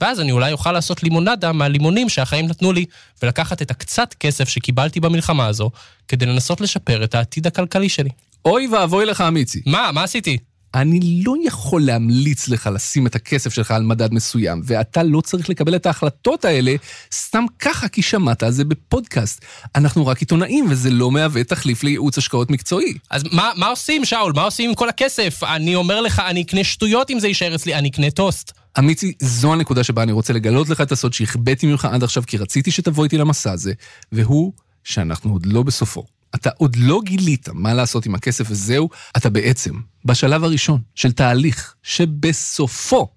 ואז 0.00 0.20
אני 0.20 0.32
אולי 0.32 0.52
אוכל 0.52 0.72
לעשות 0.72 1.02
לימונדה 1.02 1.52
מהלימונים 1.52 2.08
שהחיים 2.08 2.46
נתנו 2.46 2.72
לי, 2.72 2.84
ולקחת 3.22 3.62
את 3.62 3.70
הקצת 3.70 4.14
כסף 4.20 4.48
שקיבלתי 4.48 5.00
במלחמה 5.00 5.46
הזו, 5.46 5.70
כדי 6.08 6.26
לנסות 6.26 6.60
לשפר 6.60 7.04
את 7.04 7.14
העתיד 7.14 7.46
הכלכלי 7.46 7.88
שלי. 7.88 8.10
אוי 8.44 8.66
ואבוי 8.66 9.06
לך, 9.06 9.20
אמיצי. 9.20 9.62
מה? 9.66 9.90
מה 9.92 10.02
עשיתי? 10.02 10.38
אני 10.74 11.22
לא 11.24 11.34
יכול 11.44 11.82
להמליץ 11.82 12.48
לך 12.48 12.70
לשים 12.74 13.06
את 13.06 13.14
הכסף 13.14 13.54
שלך 13.54 13.70
על 13.70 13.82
מדד 13.82 14.14
מסוים, 14.14 14.62
ואתה 14.64 15.02
לא 15.02 15.20
צריך 15.20 15.50
לקבל 15.50 15.76
את 15.76 15.86
ההחלטות 15.86 16.44
האלה 16.44 16.74
סתם 17.14 17.44
ככה 17.58 17.88
כי 17.88 18.02
שמעת 18.02 18.42
על 18.42 18.50
זה 18.50 18.64
בפודקאסט. 18.64 19.44
אנחנו 19.76 20.06
רק 20.06 20.20
עיתונאים, 20.20 20.66
וזה 20.70 20.90
לא 20.90 21.10
מהווה 21.10 21.44
תחליף 21.44 21.82
לייעוץ 21.82 22.18
השקעות 22.18 22.50
מקצועי. 22.50 22.94
אז 23.10 23.22
מה, 23.32 23.50
מה 23.56 23.66
עושים, 23.66 24.04
שאול? 24.04 24.32
מה 24.36 24.42
עושים 24.42 24.68
עם 24.68 24.74
כל 24.74 24.88
הכסף? 24.88 25.42
אני 25.42 25.74
אומר 25.74 26.00
לך, 26.00 26.22
אני 26.26 26.42
אקנה 26.42 26.64
שטויות 26.64 27.10
אם 27.10 27.20
זה 27.20 27.28
יישאר 27.28 27.54
אצלי, 27.54 27.74
אני 27.74 27.88
אקנה 27.88 28.10
טוסט. 28.10 28.52
אמיצי, 28.78 29.12
זו 29.20 29.52
הנקודה 29.52 29.84
שבה 29.84 30.02
אני 30.02 30.12
רוצה 30.12 30.32
לגלות 30.32 30.68
לך 30.68 30.80
את 30.80 30.92
הסוד 30.92 31.12
שהחבאתי 31.12 31.66
ממך 31.66 31.84
עד 31.84 32.02
עכשיו, 32.02 32.22
כי 32.26 32.36
רציתי 32.36 32.70
שתבוא 32.70 33.04
איתי 33.04 33.18
למסע 33.18 33.52
הזה, 33.52 33.72
והוא 34.12 34.52
שאנחנו 34.84 35.32
עוד 35.32 35.46
לא 35.46 35.62
בסופו. 35.62 36.19
אתה 36.34 36.50
עוד 36.56 36.76
לא 36.76 37.00
גילית 37.04 37.48
מה 37.52 37.74
לעשות 37.74 38.06
עם 38.06 38.14
הכסף 38.14 38.46
וזהו, 38.50 38.88
אתה 39.16 39.30
בעצם 39.30 39.74
בשלב 40.04 40.44
הראשון 40.44 40.80
של 40.94 41.12
תהליך 41.12 41.74
שבסופו 41.82 43.08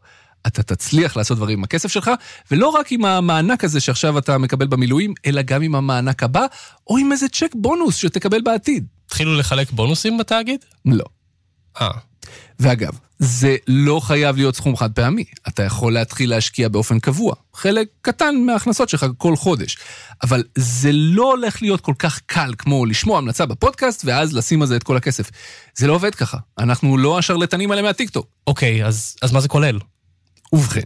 אתה 0.48 0.64
תצליח 0.64 1.18
לעשות 1.18 1.38
דברים 1.38 1.58
עם 1.58 1.64
הכסף 1.64 1.92
שלך, 1.92 2.12
ולא 2.52 2.68
רק 2.68 2.92
עם 2.92 3.06
המענק 3.06 3.64
הזה 3.64 3.80
שעכשיו 3.80 4.18
אתה 4.18 4.38
מקבל 4.38 4.68
במילואים, 4.68 5.14
אלא 5.26 5.42
גם 5.42 5.62
עם 5.62 5.76
המענק 5.76 6.24
הבא, 6.24 6.46
או 6.88 6.98
עם 6.98 7.12
איזה 7.12 7.30
צ'ק 7.30 7.52
בונוס 7.56 7.96
שתקבל 7.96 8.42
בעתיד. 8.42 8.86
התחילו 9.06 9.38
לחלק 9.38 9.72
בונוסים 9.72 10.18
בתאגיד? 10.18 10.66
לא. 10.86 11.06
אה. 11.82 11.90
ואגב, 12.60 12.98
זה 13.20 13.56
לא 13.68 14.00
חייב 14.00 14.36
להיות 14.36 14.56
סכום 14.56 14.76
חד 14.76 14.92
פעמי. 14.92 15.24
אתה 15.48 15.64
יכול 15.64 15.94
להתחיל 15.94 16.30
להשקיע 16.30 16.70
באופן 16.70 17.00
קבוע, 17.00 17.36
חלק 17.54 17.88
קטן 18.02 18.36
מההכנסות 18.46 18.90
שלך 18.90 19.06
כל 19.18 19.36
חודש. 19.36 19.78
אבל 20.24 20.44
זה 20.56 20.90
לא 20.92 21.32
הולך 21.32 21.62
להיות 21.62 21.82
כל 21.82 21.94
כך 22.00 22.20
קל 22.26 22.54
כמו 22.58 22.86
לשמוע 22.86 23.18
המלצה 23.18 23.46
בפודקאסט 23.46 24.02
ואז 24.06 24.34
לשים 24.34 24.62
על 24.62 24.68
זה 24.68 24.76
את 24.76 24.84
כל 24.84 24.98
הכסף. 24.98 25.32
זה 25.76 25.88
לא 25.88 25.94
עובד 25.94 26.16
ככה. 26.16 26.38
אנחנו 26.58 26.98
לא 26.98 27.18
השרלטנים 27.18 27.72
האלה 27.72 27.82
מהטיקטוק. 27.82 28.28
אוקיי, 28.48 28.86
אז, 28.86 29.16
אז 29.22 29.32
מה 29.32 29.40
זה 29.40 29.48
כולל? 29.48 29.80
ובכן. 30.54 30.82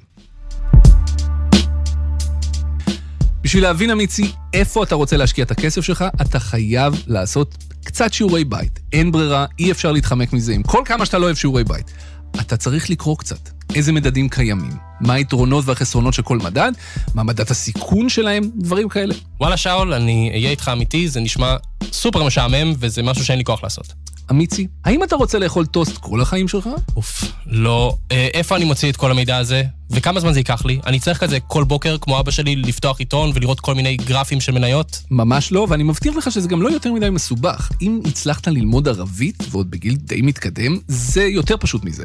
בשביל 3.41 3.63
להבין, 3.63 3.89
אמיצי, 3.89 4.31
איפה 4.53 4.83
אתה 4.83 4.95
רוצה 4.95 5.17
להשקיע 5.17 5.43
את 5.43 5.51
הכסף 5.51 5.81
שלך, 5.81 6.05
אתה 6.21 6.39
חייב 6.39 7.03
לעשות 7.07 7.66
קצת 7.87 8.13
שיעורי 8.13 8.43
בית. 8.43 8.79
אין 8.93 9.11
ברירה, 9.11 9.45
אי 9.59 9.71
אפשר 9.71 9.91
להתחמק 9.91 10.33
מזה, 10.33 10.53
עם 10.53 10.63
כל 10.63 10.81
כמה 10.85 11.05
שאתה 11.05 11.17
לא 11.17 11.25
אוהב 11.25 11.35
שיעורי 11.35 11.63
בית. 11.63 11.91
אתה 12.39 12.57
צריך 12.57 12.89
לקרוא 12.89 13.17
קצת. 13.17 13.49
איזה 13.75 13.91
מדדים 13.91 14.29
קיימים, 14.29 14.71
מה 15.01 15.13
היתרונות 15.13 15.65
והחסרונות 15.67 16.13
של 16.13 16.21
כל 16.21 16.37
מדד, 16.37 16.71
מה 17.13 17.23
מדד 17.23 17.51
הסיכון 17.51 18.09
שלהם, 18.09 18.43
דברים 18.55 18.89
כאלה. 18.89 19.15
וואלה, 19.39 19.57
שאול, 19.57 19.93
אני 19.93 20.31
אהיה 20.33 20.49
איתך 20.49 20.71
אמיתי, 20.73 21.09
זה 21.09 21.19
נשמע 21.19 21.55
סופר 21.91 22.23
משעמם, 22.23 22.73
וזה 22.79 23.03
משהו 23.03 23.25
שאין 23.25 23.37
לי 23.37 23.43
כוח 23.45 23.63
לעשות. 23.63 23.93
אמיצי, 24.31 24.67
האם 24.85 25.03
אתה 25.03 25.15
רוצה 25.15 25.39
לאכול 25.39 25.65
טוסט 25.65 25.97
כל 25.97 26.21
החיים 26.21 26.47
שלך? 26.47 26.69
אוף, 26.95 27.23
לא. 27.45 27.97
אה, 28.11 28.27
איפה 28.33 28.55
אני 28.55 28.65
מוציא 28.65 28.91
את 28.91 28.97
כל 28.97 29.11
המידע 29.11 29.37
הזה? 29.37 29.63
וכמה 29.91 30.19
זמן 30.19 30.33
זה 30.33 30.39
ייקח 30.39 30.65
לי? 30.65 30.79
אני 30.85 30.99
צריך 30.99 31.19
כזה 31.19 31.39
כל 31.39 31.63
בוקר, 31.63 31.97
כמו 32.01 32.19
אבא 32.19 32.31
שלי, 32.31 32.55
לפתוח 32.55 32.99
עיתון 32.99 33.31
ולראות 33.33 33.59
כל 33.59 33.75
מיני 33.75 33.97
גרפים 33.97 34.41
של 34.41 34.51
מניות? 34.51 35.03
ממש 35.11 35.51
לא, 35.51 35.67
ואני 35.69 35.83
מבטיח 35.83 36.15
לך 36.15 36.31
שזה 36.31 36.47
גם 36.47 36.61
לא 36.61 36.69
יותר 36.69 36.93
מדי 36.93 37.09
מסובך. 37.09 37.71
אם 37.81 38.01
הצלחת 38.05 38.47
ללמוד 38.47 38.87
ערבית, 38.87 39.43
ועוד 39.51 39.71
בגיל 39.71 39.95
די 39.95 40.21
מתקדם, 40.21 40.77
זה 40.87 41.23
יותר 41.23 41.55
פשוט 41.59 41.83
מזה. 41.83 42.03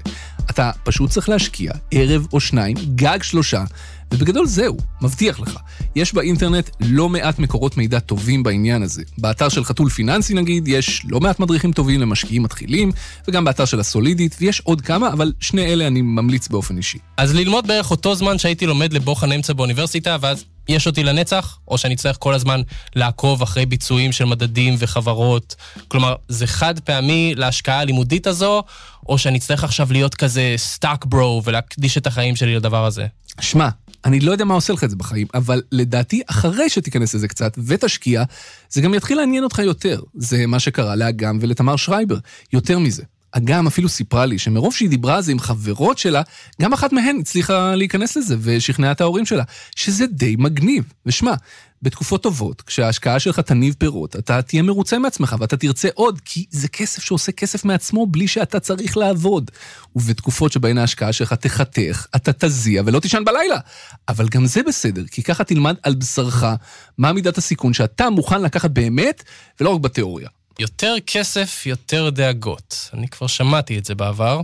אתה 0.50 0.70
פשוט 0.84 1.10
צריך 1.10 1.28
להשקיע 1.28 1.72
ערב 1.90 2.26
או 2.32 2.40
שניים, 2.40 2.76
גג 2.94 3.22
שלושה, 3.22 3.64
ובגדול 4.12 4.46
זהו, 4.46 4.76
מבטיח 5.02 5.40
לך. 5.40 5.58
יש 5.96 6.14
באינטרנט 6.14 6.70
לא 6.80 7.08
מעט 7.08 7.38
מקורות 7.38 7.76
מידע 7.76 8.00
טובים 8.00 8.42
בעניין 8.42 8.82
הזה. 8.82 9.02
באתר 9.18 9.48
של 9.48 9.64
חתול 9.64 9.88
פיננסי 9.90 10.34
נגיד, 10.34 10.68
יש 10.68 11.02
לא 11.08 11.20
מעט 11.20 11.40
מדריכים 11.40 11.72
טובים 11.72 12.00
למשקיעים 12.00 12.42
מתחילים, 12.42 12.92
וגם 13.28 13.44
באתר 13.44 13.64
של 13.64 13.80
הסולידית, 13.80 14.36
ויש 14.40 14.60
עוד 14.60 14.80
כמה, 14.80 15.08
אבל 15.08 15.32
שני 15.40 15.72
אלה 15.72 15.86
אני 15.86 16.02
ממליץ 16.02 16.48
באופן 16.48 16.76
אישי. 16.76 16.98
אז 17.16 17.34
ללמוד 17.34 17.66
בערך 17.66 17.90
אותו 17.90 18.14
זמן 18.14 18.38
שהייתי 18.38 18.66
לומד 18.66 18.92
לבוחן 18.92 19.32
אמצע 19.32 19.52
באוניברסיטה, 19.52 20.16
ואז 20.20 20.44
יש 20.68 20.86
אותי 20.86 21.04
לנצח, 21.04 21.58
או 21.68 21.78
שאני 21.78 21.96
צריך 21.96 22.16
כל 22.20 22.34
הזמן 22.34 22.60
לעקוב 22.96 23.42
אחרי 23.42 23.66
ביצועים 23.66 24.12
של 24.12 24.24
מדדים 24.24 24.74
וחברות. 24.78 25.54
כלומר, 25.88 26.14
זה 26.28 26.46
חד 26.46 26.80
פעמי 26.80 27.34
ההשקעה 27.36 27.80
הלימודית 27.80 28.26
הזו, 28.26 28.62
או 29.08 29.18
שאני 29.18 29.38
צריך 29.38 29.64
עכשיו 29.64 29.92
להיות 29.92 30.14
כזה 30.14 30.54
stock 30.56 31.04
bro 31.04 31.42
ולהקדיש 31.44 31.98
את 31.98 32.06
החיים 32.06 32.36
שלי 32.36 32.54
לדבר 32.54 32.84
הזה. 32.84 33.06
שמע, 33.40 33.68
אני 34.04 34.20
לא 34.20 34.32
יודע 34.32 34.44
מה 34.44 34.54
עושה 34.54 34.72
לך 34.72 34.84
את 34.84 34.90
זה 34.90 34.96
בחיים, 34.96 35.26
אבל 35.34 35.62
לדעתי, 35.72 36.22
אחרי 36.26 36.68
שתיכנס 36.68 37.14
לזה 37.14 37.28
קצת 37.28 37.58
ותשקיע, 37.66 38.22
זה 38.70 38.80
גם 38.80 38.94
יתחיל 38.94 39.18
לעניין 39.18 39.44
אותך 39.44 39.58
יותר. 39.58 40.00
זה 40.14 40.46
מה 40.46 40.58
שקרה 40.58 40.96
לאגם 40.96 41.38
ולתמר 41.40 41.76
שרייבר. 41.76 42.18
יותר 42.52 42.78
מזה, 42.78 43.02
אגם 43.32 43.66
אפילו 43.66 43.88
סיפרה 43.88 44.26
לי 44.26 44.38
שמרוב 44.38 44.74
שהיא 44.74 44.88
דיברה 44.88 45.16
על 45.16 45.22
זה 45.22 45.32
עם 45.32 45.38
חברות 45.38 45.98
שלה, 45.98 46.22
גם 46.62 46.72
אחת 46.72 46.92
מהן 46.92 47.18
הצליחה 47.20 47.74
להיכנס 47.74 48.16
לזה 48.16 48.36
ושכנעה 48.40 48.92
את 48.92 49.00
ההורים 49.00 49.26
שלה, 49.26 49.44
שזה 49.76 50.06
די 50.06 50.36
מגניב. 50.38 50.84
ושמע, 51.06 51.34
בתקופות 51.82 52.22
טובות, 52.22 52.62
כשההשקעה 52.62 53.20
שלך 53.20 53.40
תניב 53.40 53.74
פירות, 53.78 54.16
אתה 54.16 54.42
תהיה 54.42 54.62
מרוצה 54.62 54.98
מעצמך 54.98 55.36
ואתה 55.38 55.56
תרצה 55.56 55.88
עוד, 55.94 56.20
כי 56.24 56.46
זה 56.50 56.68
כסף 56.68 57.02
שעושה 57.02 57.32
כסף 57.32 57.64
מעצמו 57.64 58.06
בלי 58.06 58.28
שאתה 58.28 58.60
צריך 58.60 58.96
לעבוד. 58.96 59.50
ובתקופות 59.96 60.52
שבהן 60.52 60.78
ההשקעה 60.78 61.12
שלך 61.12 61.32
תחתך, 61.32 62.06
אתה 62.16 62.32
תזיע 62.32 62.82
ולא 62.86 63.00
תישן 63.00 63.24
בלילה. 63.24 63.58
אבל 64.08 64.28
גם 64.28 64.46
זה 64.46 64.62
בסדר, 64.62 65.02
כי 65.10 65.22
ככה 65.22 65.44
תלמד 65.44 65.74
על 65.82 65.94
בשרך 65.94 66.44
מה 66.98 67.12
מידת 67.12 67.38
הסיכון 67.38 67.72
שאתה 67.72 68.10
מוכן 68.10 68.42
לקחת 68.42 68.70
באמת, 68.70 69.22
ולא 69.60 69.70
רק 69.70 69.80
בתיאוריה. 69.80 70.28
יותר 70.58 70.94
כסף, 71.06 71.66
יותר 71.66 72.10
דאגות. 72.10 72.90
אני 72.94 73.08
כבר 73.08 73.26
שמעתי 73.26 73.78
את 73.78 73.84
זה 73.84 73.94
בעבר, 73.94 74.40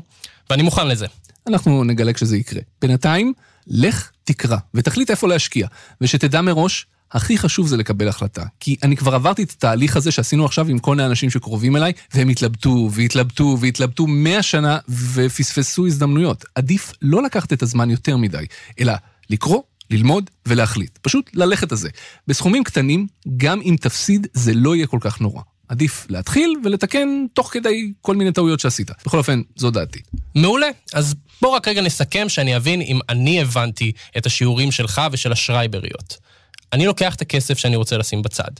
ואני 0.50 0.62
מוכן 0.62 0.88
לזה. 0.88 1.06
אנחנו 1.46 1.84
נגלה 1.84 2.12
כשזה 2.12 2.36
יקרה. 2.36 2.60
בינתיים, 2.80 3.32
לך 3.66 4.10
תקרא 4.24 4.56
ותחליט 4.74 5.10
איפה 5.10 5.28
להשקיע, 5.28 5.66
ושתדע 6.00 6.40
מראש, 6.40 6.86
הכי 7.12 7.38
חשוב 7.38 7.66
זה 7.66 7.76
לקבל 7.76 8.08
החלטה. 8.08 8.44
כי 8.60 8.76
אני 8.82 8.96
כבר 8.96 9.14
עברתי 9.14 9.42
את 9.42 9.50
התהליך 9.50 9.96
הזה 9.96 10.12
שעשינו 10.12 10.44
עכשיו 10.44 10.68
עם 10.68 10.78
כל 10.78 10.96
מיני 10.96 11.06
אנשים 11.06 11.30
שקרובים 11.30 11.76
אליי, 11.76 11.92
והם 12.14 12.28
התלבטו 12.28 12.90
והתלבטו 12.92 13.56
והתלבטו 13.60 14.06
מאה 14.06 14.42
שנה 14.42 14.78
ופספסו 15.14 15.86
הזדמנויות. 15.86 16.44
עדיף 16.54 16.92
לא 17.02 17.22
לקחת 17.22 17.52
את 17.52 17.62
הזמן 17.62 17.90
יותר 17.90 18.16
מדי, 18.16 18.44
אלא 18.80 18.92
לקרוא, 19.30 19.62
ללמוד 19.90 20.30
ולהחליט. 20.46 20.98
פשוט 20.98 21.30
ללכת 21.34 21.72
על 21.72 21.78
זה. 21.78 21.88
בסכומים 22.26 22.64
קטנים, 22.64 23.06
גם 23.36 23.60
אם 23.60 23.76
תפסיד, 23.80 24.26
זה 24.32 24.54
לא 24.54 24.76
יהיה 24.76 24.86
כל 24.86 24.98
כך 25.00 25.20
נורא. 25.20 25.42
עדיף 25.68 26.06
להתחיל 26.10 26.54
ולתקן 26.64 27.26
תוך 27.34 27.52
כדי 27.52 27.92
כל 28.00 28.16
מיני 28.16 28.32
טעויות 28.32 28.60
שעשית. 28.60 28.90
בכל 29.06 29.18
אופן, 29.18 29.42
זו 29.56 29.70
דעתי. 29.70 29.98
מעולה. 30.34 30.66
אז 30.94 31.14
בוא 31.42 31.56
רק 31.56 31.68
רגע 31.68 31.82
נסכם 31.82 32.28
שאני 32.28 32.56
אבין 32.56 32.80
אם 32.80 32.98
אני 33.08 33.40
הבנתי 33.40 33.92
את 34.18 34.26
השיעורים 34.26 34.72
שלך 34.72 35.02
ושל 35.12 35.32
השרייבריות. 35.32 36.16
אני 36.72 36.86
לוקח 36.86 37.14
את 37.14 37.20
הכסף 37.20 37.58
שאני 37.58 37.76
רוצה 37.76 37.98
לשים 37.98 38.22
בצד. 38.22 38.50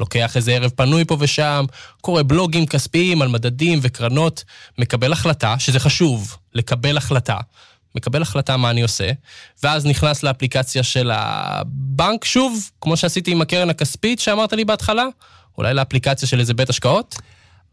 לוקח 0.00 0.36
איזה 0.36 0.52
ערב 0.52 0.70
פנוי 0.70 1.04
פה 1.04 1.16
ושם, 1.20 1.64
קורא 2.00 2.22
בלוגים 2.22 2.66
כספיים 2.66 3.22
על 3.22 3.28
מדדים 3.28 3.78
וקרנות, 3.82 4.44
מקבל 4.78 5.12
החלטה, 5.12 5.58
שזה 5.58 5.80
חשוב, 5.80 6.36
לקבל 6.54 6.96
החלטה. 6.96 7.36
מקבל 7.94 8.22
החלטה 8.22 8.56
מה 8.56 8.70
אני 8.70 8.82
עושה, 8.82 9.10
ואז 9.62 9.86
נכנס 9.86 10.22
לאפליקציה 10.22 10.82
של 10.82 11.10
הבנק, 11.14 12.24
שוב, 12.24 12.70
כמו 12.80 12.96
שעשיתי 12.96 13.30
עם 13.30 13.40
הקרן 13.40 13.70
הכספית 13.70 14.20
שאמרת 14.20 14.52
לי 14.52 14.64
בהתחלה, 14.64 15.04
אולי 15.58 15.74
לאפליקציה 15.74 16.28
של 16.28 16.40
איזה 16.40 16.54
בית 16.54 16.70
השקעות? 16.70 17.14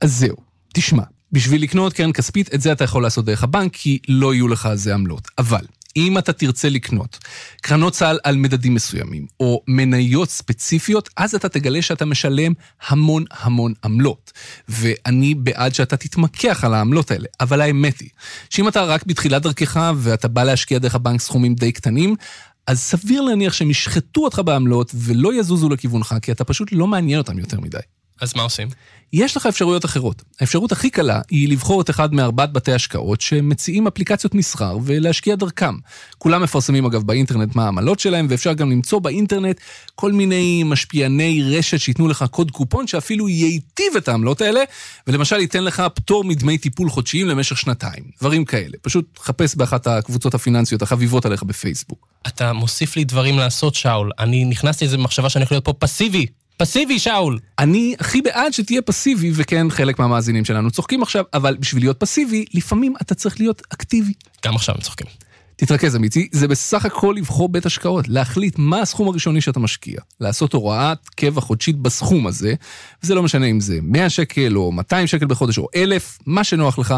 אז 0.01 0.13
זהו, 0.13 0.35
תשמע, 0.73 1.03
בשביל 1.31 1.63
לקנות 1.63 1.93
קרן 1.93 2.11
כספית, 2.11 2.53
את 2.53 2.61
זה 2.61 2.71
אתה 2.71 2.83
יכול 2.83 3.03
לעשות 3.03 3.25
דרך 3.25 3.43
הבנק, 3.43 3.73
כי 3.73 3.99
לא 4.07 4.33
יהיו 4.33 4.47
לך 4.47 4.65
על 4.65 4.77
זה 4.77 4.93
עמלות. 4.93 5.27
אבל, 5.37 5.65
אם 5.97 6.17
אתה 6.17 6.33
תרצה 6.33 6.69
לקנות 6.69 7.17
קרנות 7.61 7.93
צה"ל 7.93 8.19
על 8.23 8.35
מדדים 8.35 8.73
מסוימים, 8.73 9.27
או 9.39 9.63
מניות 9.67 10.29
ספציפיות, 10.29 11.09
אז 11.17 11.35
אתה 11.35 11.49
תגלה 11.49 11.81
שאתה 11.81 12.05
משלם 12.05 12.53
המון 12.87 13.23
המון 13.31 13.73
עמלות. 13.83 14.31
ואני 14.69 15.35
בעד 15.35 15.73
שאתה 15.73 15.97
תתמקח 15.97 16.63
על 16.63 16.73
העמלות 16.73 17.11
האלה. 17.11 17.27
אבל 17.39 17.61
האמת 17.61 17.99
היא, 17.99 18.09
שאם 18.49 18.67
אתה 18.67 18.83
רק 18.83 19.05
בתחילת 19.05 19.41
דרכך 19.41 19.93
ואתה 19.97 20.27
בא 20.27 20.43
להשקיע 20.43 20.79
דרך 20.79 20.95
הבנק 20.95 21.21
סכומים 21.21 21.55
די 21.55 21.71
קטנים, 21.71 22.15
אז 22.67 22.79
סביר 22.79 23.21
להניח 23.21 23.53
שהם 23.53 23.69
ישחטו 23.69 24.23
אותך 24.23 24.41
בעמלות 24.45 24.91
ולא 24.95 25.39
יזוזו 25.39 25.69
לכיוונך, 25.69 26.15
כי 26.21 26.31
אתה 26.31 26.43
פשוט 26.43 26.69
לא 26.71 26.87
מעניין 26.87 27.17
אותם 27.17 27.39
יותר 27.39 27.59
מדי. 27.59 27.77
אז 28.21 28.35
מה 28.35 28.41
עושים? 28.43 28.67
יש 29.13 29.37
לך 29.37 29.45
אפשרויות 29.45 29.85
אחרות. 29.85 30.23
האפשרות 30.39 30.71
הכי 30.71 30.89
קלה 30.89 31.21
היא 31.29 31.49
לבחור 31.49 31.81
את 31.81 31.89
אחד 31.89 32.13
מארבעת 32.13 32.53
בתי 32.53 32.73
השקעות 32.73 33.21
שמציעים 33.21 33.87
אפליקציות 33.87 34.35
מסחר 34.35 34.77
ולהשקיע 34.83 35.35
דרכם. 35.35 35.75
כולם 36.17 36.43
מפרסמים 36.43 36.85
אגב 36.85 37.03
באינטרנט 37.03 37.55
מה 37.55 37.65
העמלות 37.65 37.99
שלהם, 37.99 38.27
ואפשר 38.29 38.53
גם 38.53 38.71
למצוא 38.71 38.99
באינטרנט 38.99 39.59
כל 39.95 40.11
מיני 40.11 40.63
משפיעני 40.65 41.43
רשת 41.43 41.79
שייתנו 41.79 42.07
לך 42.07 42.25
קוד 42.31 42.51
קופון 42.51 42.87
שאפילו 42.87 43.29
ייטיב 43.29 43.95
את 43.97 44.07
העמלות 44.07 44.41
האלה, 44.41 44.61
ולמשל 45.07 45.39
ייתן 45.39 45.63
לך 45.63 45.83
פטור 45.93 46.23
מדמי 46.23 46.57
טיפול 46.57 46.89
חודשיים 46.89 47.27
למשך 47.27 47.57
שנתיים. 47.57 48.03
דברים 48.19 48.45
כאלה. 48.45 48.77
פשוט 48.81 49.19
חפש 49.19 49.55
באחת 49.55 49.87
הקבוצות 49.87 50.33
הפיננסיות 50.33 50.81
החביבות 50.81 51.25
עליך 51.25 51.43
בפייסבוק. 51.43 52.07
אתה 52.27 52.53
מוסיף 52.53 52.95
לי 52.95 53.03
דברים 53.03 53.37
לעשות, 53.37 53.75
שאול. 53.75 54.11
אני 54.19 54.45
נכנסתי 54.45 54.85
לאיזו 54.85 54.97
מחשבה 54.97 55.29
שאני 55.29 55.43
יכול 55.43 55.55
להיות 55.55 55.65
פה 55.65 55.73
פסיבי. 55.73 56.25
פסיבי, 56.61 56.99
שאול. 56.99 57.39
אני 57.59 57.95
הכי 57.99 58.21
בעד 58.21 58.53
שתהיה 58.53 58.81
פסיבי, 58.81 59.31
וכן, 59.35 59.69
חלק 59.69 59.99
מהמאזינים 59.99 60.45
שלנו 60.45 60.71
צוחקים 60.71 61.03
עכשיו, 61.03 61.25
אבל 61.33 61.57
בשביל 61.59 61.83
להיות 61.83 61.99
פסיבי, 61.99 62.45
לפעמים 62.53 62.93
אתה 63.01 63.15
צריך 63.15 63.39
להיות 63.39 63.61
אקטיבי. 63.73 64.13
גם 64.45 64.55
עכשיו 64.55 64.75
הם 64.75 64.81
צוחקים. 64.81 65.07
תתרכז 65.55 65.95
אמיתי, 65.95 66.27
זה 66.31 66.47
בסך 66.47 66.85
הכל 66.85 67.15
לבחור 67.17 67.49
בית 67.49 67.65
השקעות, 67.65 68.07
להחליט 68.07 68.55
מה 68.57 68.81
הסכום 68.81 69.07
הראשוני 69.07 69.41
שאתה 69.41 69.59
משקיע, 69.59 69.99
לעשות 70.19 70.53
הוראת 70.53 71.09
קבע 71.09 71.41
חודשית 71.41 71.77
בסכום 71.77 72.27
הזה, 72.27 72.53
וזה 73.03 73.15
לא 73.15 73.23
משנה 73.23 73.45
אם 73.45 73.59
זה 73.59 73.79
100 73.81 74.09
שקל 74.09 74.57
או 74.57 74.71
200 74.71 75.07
שקל 75.07 75.25
בחודש 75.25 75.57
או 75.57 75.67
1,000, 75.75 76.17
מה 76.25 76.43
שנוח 76.43 76.79
לך, 76.79 76.95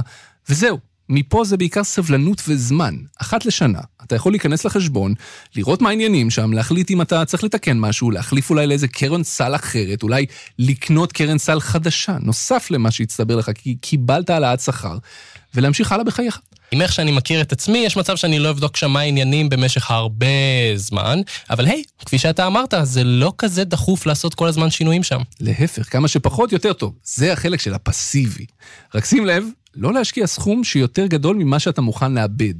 וזהו. 0.49 0.92
מפה 1.09 1.45
זה 1.45 1.57
בעיקר 1.57 1.83
סבלנות 1.83 2.41
וזמן. 2.47 2.95
אחת 3.21 3.45
לשנה, 3.45 3.79
אתה 4.03 4.15
יכול 4.15 4.31
להיכנס 4.31 4.65
לחשבון, 4.65 5.13
לראות 5.55 5.81
מה 5.81 5.89
העניינים 5.89 6.29
שם, 6.29 6.53
להחליט 6.53 6.91
אם 6.91 7.01
אתה 7.01 7.25
צריך 7.25 7.43
לתקן 7.43 7.79
משהו, 7.79 8.11
להחליף 8.11 8.49
אולי 8.49 8.67
לאיזה 8.67 8.87
קרן 8.87 9.23
סל 9.23 9.55
אחרת, 9.55 10.03
אולי 10.03 10.25
לקנות 10.59 11.11
קרן 11.11 11.37
סל 11.37 11.59
חדשה, 11.59 12.17
נוסף 12.21 12.67
למה 12.71 12.91
שהצטבר 12.91 13.35
לך, 13.35 13.51
כי 13.55 13.75
קיבלת 13.81 14.29
העלאת 14.29 14.59
שכר, 14.59 14.97
ולהמשיך 15.55 15.91
הלאה 15.91 16.03
בחייך. 16.03 16.39
עם 16.71 16.81
איך 16.81 16.93
שאני 16.93 17.11
מכיר 17.11 17.41
את 17.41 17.51
עצמי, 17.51 17.77
יש 17.77 17.97
מצב 17.97 18.15
שאני 18.15 18.39
לא 18.39 18.49
אבדוק 18.49 18.77
שם 18.77 18.91
מה 18.91 18.99
העניינים 18.99 19.49
במשך 19.49 19.91
הרבה 19.91 20.27
זמן, 20.75 21.19
אבל 21.49 21.65
היי, 21.65 21.83
כפי 22.05 22.17
שאתה 22.17 22.47
אמרת, 22.47 22.73
זה 22.83 23.03
לא 23.03 23.33
כזה 23.37 23.63
דחוף 23.63 24.05
לעשות 24.05 24.33
כל 24.33 24.47
הזמן 24.47 24.69
שינויים 24.69 25.03
שם. 25.03 25.21
להפך, 25.39 25.91
כמה 25.91 26.07
שפחות 26.07 26.51
יותר 26.51 26.73
טוב. 26.73 26.93
זה 27.03 27.33
החלק 27.33 27.61
של 27.61 27.73
הפסיבי. 27.73 28.45
רק 28.95 29.05
שים 29.05 29.25
לב, 29.25 29.43
לא 29.75 29.93
להשקיע 29.93 30.27
סכום 30.27 30.63
שיותר 30.63 31.07
גדול 31.07 31.35
ממה 31.35 31.59
שאתה 31.59 31.81
מוכן 31.81 32.13
לאבד. 32.13 32.53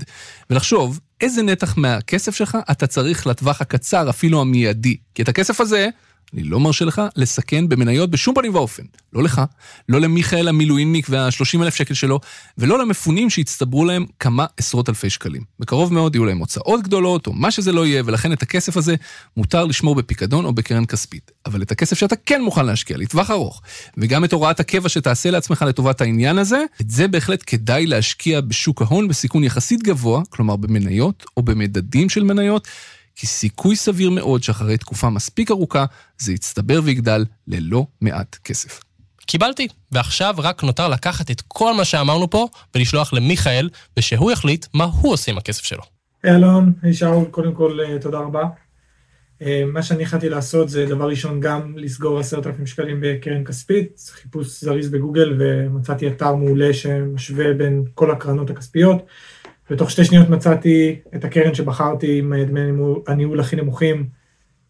ולחשוב 0.50 1.00
איזה 1.22 1.44
נתח 1.44 1.78
מהכסף 1.78 2.36
שלך 2.36 2.58
אתה 2.72 2.88
צריך 2.88 3.28
לטווח 3.28 3.62
הקצר, 3.62 4.10
אפילו 4.10 4.42
המיידי. 4.42 4.98
כי 5.16 5.22
את 5.22 5.30
הכסף 5.30 5.62
הזה, 5.62 5.90
אני 6.34 6.44
לא 6.44 6.60
מרשה 6.60 6.86
לך 6.86 7.02
לסכן 7.16 7.70
במניות 7.70 8.12
בשום 8.12 8.36
פנים 8.36 8.56
ואופן. 8.56 8.84
לא 9.14 9.24
לך, 9.24 9.42
לא 9.90 10.02
למיכאל 10.02 10.48
המילואימניק 10.48 11.08
וה-30 11.10 11.64
אלף 11.64 11.76
שקל 11.76 11.94
שלו, 11.94 12.20
ולא 12.58 12.80
למפונים 12.80 13.30
שהצטברו 13.30 13.86
להם 13.86 14.06
כמה 14.20 14.46
עשרות 14.58 14.90
אלפי 14.90 15.10
שקלים. 15.10 15.42
בקרוב 15.60 15.94
מאוד 15.94 16.16
יהיו 16.16 16.26
להם 16.26 16.38
הוצאות 16.38 16.84
גדולות, 16.84 17.28
או 17.28 17.34
מה 17.34 17.52
שזה 17.52 17.72
לא 17.72 17.86
יהיה, 17.86 18.04
ולכן 18.06 18.34
את 18.34 18.42
הכסף 18.42 18.78
הזה 18.78 18.96
מותר 19.38 19.66
לשמור 19.66 19.96
בפיקדון 19.96 20.46
או 20.46 20.54
בקרן 20.54 20.86
כספית. 20.86 21.32
אבל 21.46 21.62
את 21.62 21.72
הכסף 21.72 21.98
שאתה 21.98 22.16
כן 22.16 22.42
מוכן 22.42 22.66
להשקיע 22.66 22.98
לטווח 22.98 23.32
ארוך, 23.32 23.62
וגם 23.98 24.24
את 24.24 24.34
הוראת 24.34 24.60
הקבע 24.60 24.90
שתעשה 24.90 25.32
לעצמך 25.32 25.62
לטובת 25.62 26.02
העניין 26.02 26.38
הזה, 26.38 26.64
את 26.82 26.90
זה 26.90 27.08
בהחלט 27.08 27.44
כדאי 27.48 27.86
להשקיע 27.86 28.42
בשוק 28.42 28.82
ההון 28.82 29.08
בסיכון 29.08 29.44
יחסית 29.44 29.84
גבוה, 29.84 30.22
כלומר 30.30 30.56
במניות 30.56 31.26
או 31.38 31.44
במדדים 31.44 32.10
של 32.10 32.24
מניות, 32.24 32.68
כי 33.16 33.28
סיכוי 33.28 33.76
סביר 33.76 34.10
מאוד 34.10 34.44
שאחרי 34.44 34.78
תקופה 34.78 35.10
מספיק 35.10 35.52
ארוכה, 35.52 35.86
זה 36.18 36.34
יצטבר 36.34 36.80
ויגדל 36.84 37.26
ללא 37.48 37.86
מעט 38.02 38.38
כסף. 38.44 38.80
קיבלתי, 39.26 39.68
ועכשיו 39.92 40.36
רק 40.38 40.64
נותר 40.64 40.88
לקחת 40.88 41.32
את 41.32 41.42
כל 41.48 41.74
מה 41.74 41.86
שאמרנו 41.86 42.30
פה 42.30 42.48
ולשלוח 42.76 43.14
למיכאל, 43.14 43.70
ושהוא 43.98 44.32
יחליט 44.32 44.66
מה 44.74 44.84
הוא 44.84 45.14
עושה 45.14 45.32
עם 45.32 45.38
הכסף 45.38 45.64
שלו. 45.64 45.82
היי 46.24 46.36
אלון, 46.36 46.74
היי 46.82 46.94
שאול, 46.94 47.26
קודם 47.26 47.54
כל 47.54 47.80
אה, 47.80 48.00
תודה 48.00 48.20
רבה. 48.20 48.44
אה, 49.42 49.64
מה 49.74 49.84
שאני 49.84 50.04
החלטתי 50.04 50.30
לעשות 50.30 50.70
זה 50.70 50.86
דבר 50.86 51.10
ראשון 51.10 51.40
גם 51.40 51.78
לסגור 51.78 52.20
עשרת 52.20 52.48
אלפים 52.48 52.66
שקלים 52.66 52.98
בקרן 53.02 53.44
כספית, 53.44 54.12
חיפוש 54.12 54.62
זריז 54.62 54.90
בגוגל 54.90 55.36
ומצאתי 55.40 56.08
אתר 56.08 56.36
מעולה 56.36 56.74
שמשווה 56.74 57.54
בין 57.54 57.84
כל 57.94 58.12
הקרנות 58.12 58.50
הכספיות. 58.50 59.06
בתוך 59.70 59.92
שתי 59.92 60.06
שניות 60.06 60.30
מצאתי 60.30 61.00
את 61.16 61.26
הקרן 61.26 61.54
שבחרתי 61.54 62.20
עם 62.20 62.34
דמי 62.44 62.62
הניהול 63.08 63.40
הכי 63.40 63.56
נמוכים 63.56 64.06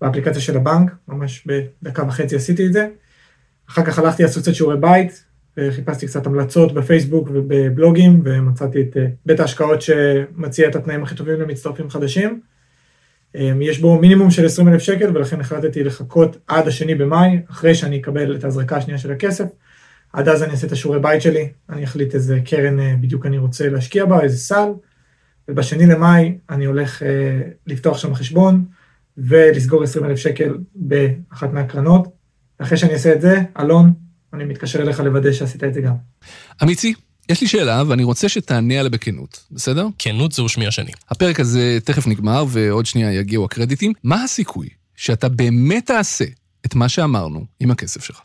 באפליקציה 0.01 0.41
של 0.41 0.57
הבנק, 0.57 0.91
ממש 1.07 1.47
בדקה 1.47 2.03
וחצי 2.07 2.35
עשיתי 2.35 2.65
את 2.65 2.73
זה. 2.73 2.87
אחר 3.69 3.85
כך 3.85 3.99
הלכתי 3.99 4.23
לעשות 4.23 4.43
קצת 4.43 4.55
שיעורי 4.55 4.77
בית, 4.77 5.23
וחיפשתי 5.57 6.07
קצת 6.07 6.25
המלצות 6.25 6.73
בפייסבוק 6.73 7.29
ובבלוגים, 7.33 8.21
ומצאתי 8.25 8.81
את 8.81 8.97
אה, 8.97 9.05
בית 9.25 9.39
ההשקעות 9.39 9.81
שמציע 9.81 10.69
את 10.69 10.75
התנאים 10.75 11.03
הכי 11.03 11.15
טובים 11.15 11.41
למצטרפים 11.41 11.89
חדשים. 11.89 12.41
אמ, 13.35 13.61
יש 13.61 13.79
בו 13.79 13.99
מינימום 13.99 14.31
של 14.31 14.45
20 14.45 14.67
אלף 14.67 14.81
שקל, 14.81 15.17
ולכן 15.17 15.39
החלטתי 15.39 15.83
לחכות 15.83 16.37
עד 16.47 16.67
השני 16.67 16.95
במאי, 16.95 17.39
אחרי 17.51 17.75
שאני 17.75 17.97
אקבל 17.97 18.35
את 18.35 18.43
ההזרקה 18.43 18.77
השנייה 18.77 18.97
של 18.97 19.11
הכסף. 19.11 19.45
עד 20.13 20.27
אז 20.27 20.43
אני 20.43 20.51
אעשה 20.51 20.67
את 20.67 20.71
השיעורי 20.71 20.99
בית 20.99 21.21
שלי, 21.21 21.49
אני 21.69 21.83
אחליט 21.83 22.15
איזה 22.15 22.39
קרן 22.45 22.79
אה, 22.79 22.95
בדיוק 23.01 23.25
אני 23.25 23.37
רוצה 23.37 23.69
להשקיע 23.69 24.05
בה, 24.05 24.21
איזה 24.21 24.37
סל, 24.37 24.69
ובשני 25.47 25.85
למאי 25.85 26.37
אני 26.49 26.65
הולך 26.65 27.03
אה, 27.03 27.41
לפתוח 27.67 27.97
שם 27.97 28.15
חשבון 28.15 28.65
ולסגור 29.17 29.83
20 29.83 30.05
אלף 30.05 30.17
שקל 30.17 30.57
באחת 30.75 31.53
מהקרנות. 31.53 32.07
אחרי 32.57 32.77
שאני 32.77 32.93
אעשה 32.93 33.13
את 33.13 33.21
זה, 33.21 33.41
אלון, 33.59 33.93
אני 34.33 34.43
מתקשר 34.43 34.81
אליך 34.81 34.99
לוודא 34.99 35.31
שעשית 35.31 35.63
את 35.63 35.73
זה 35.73 35.81
גם. 35.81 35.93
אמיצי, 36.63 36.93
יש 37.29 37.41
לי 37.41 37.47
שאלה 37.47 37.83
ואני 37.87 38.03
רוצה 38.03 38.29
שתענה 38.29 38.79
עליה 38.79 38.89
בכנות, 38.89 39.43
בסדר? 39.51 39.87
כנות 39.99 40.31
זהו 40.31 40.49
שמי 40.49 40.67
השני. 40.67 40.91
הפרק 41.09 41.39
הזה 41.39 41.77
תכף 41.83 42.07
נגמר 42.07 42.45
ועוד 42.47 42.85
שנייה 42.85 43.13
יגיעו 43.13 43.45
הקרדיטים. 43.45 43.93
מה 44.03 44.23
הסיכוי 44.23 44.69
שאתה 44.95 45.29
באמת 45.29 45.85
תעשה 45.85 46.25
את 46.65 46.75
מה 46.75 46.89
שאמרנו 46.89 47.45
עם 47.59 47.71
הכסף 47.71 48.03
שלך? 48.03 48.21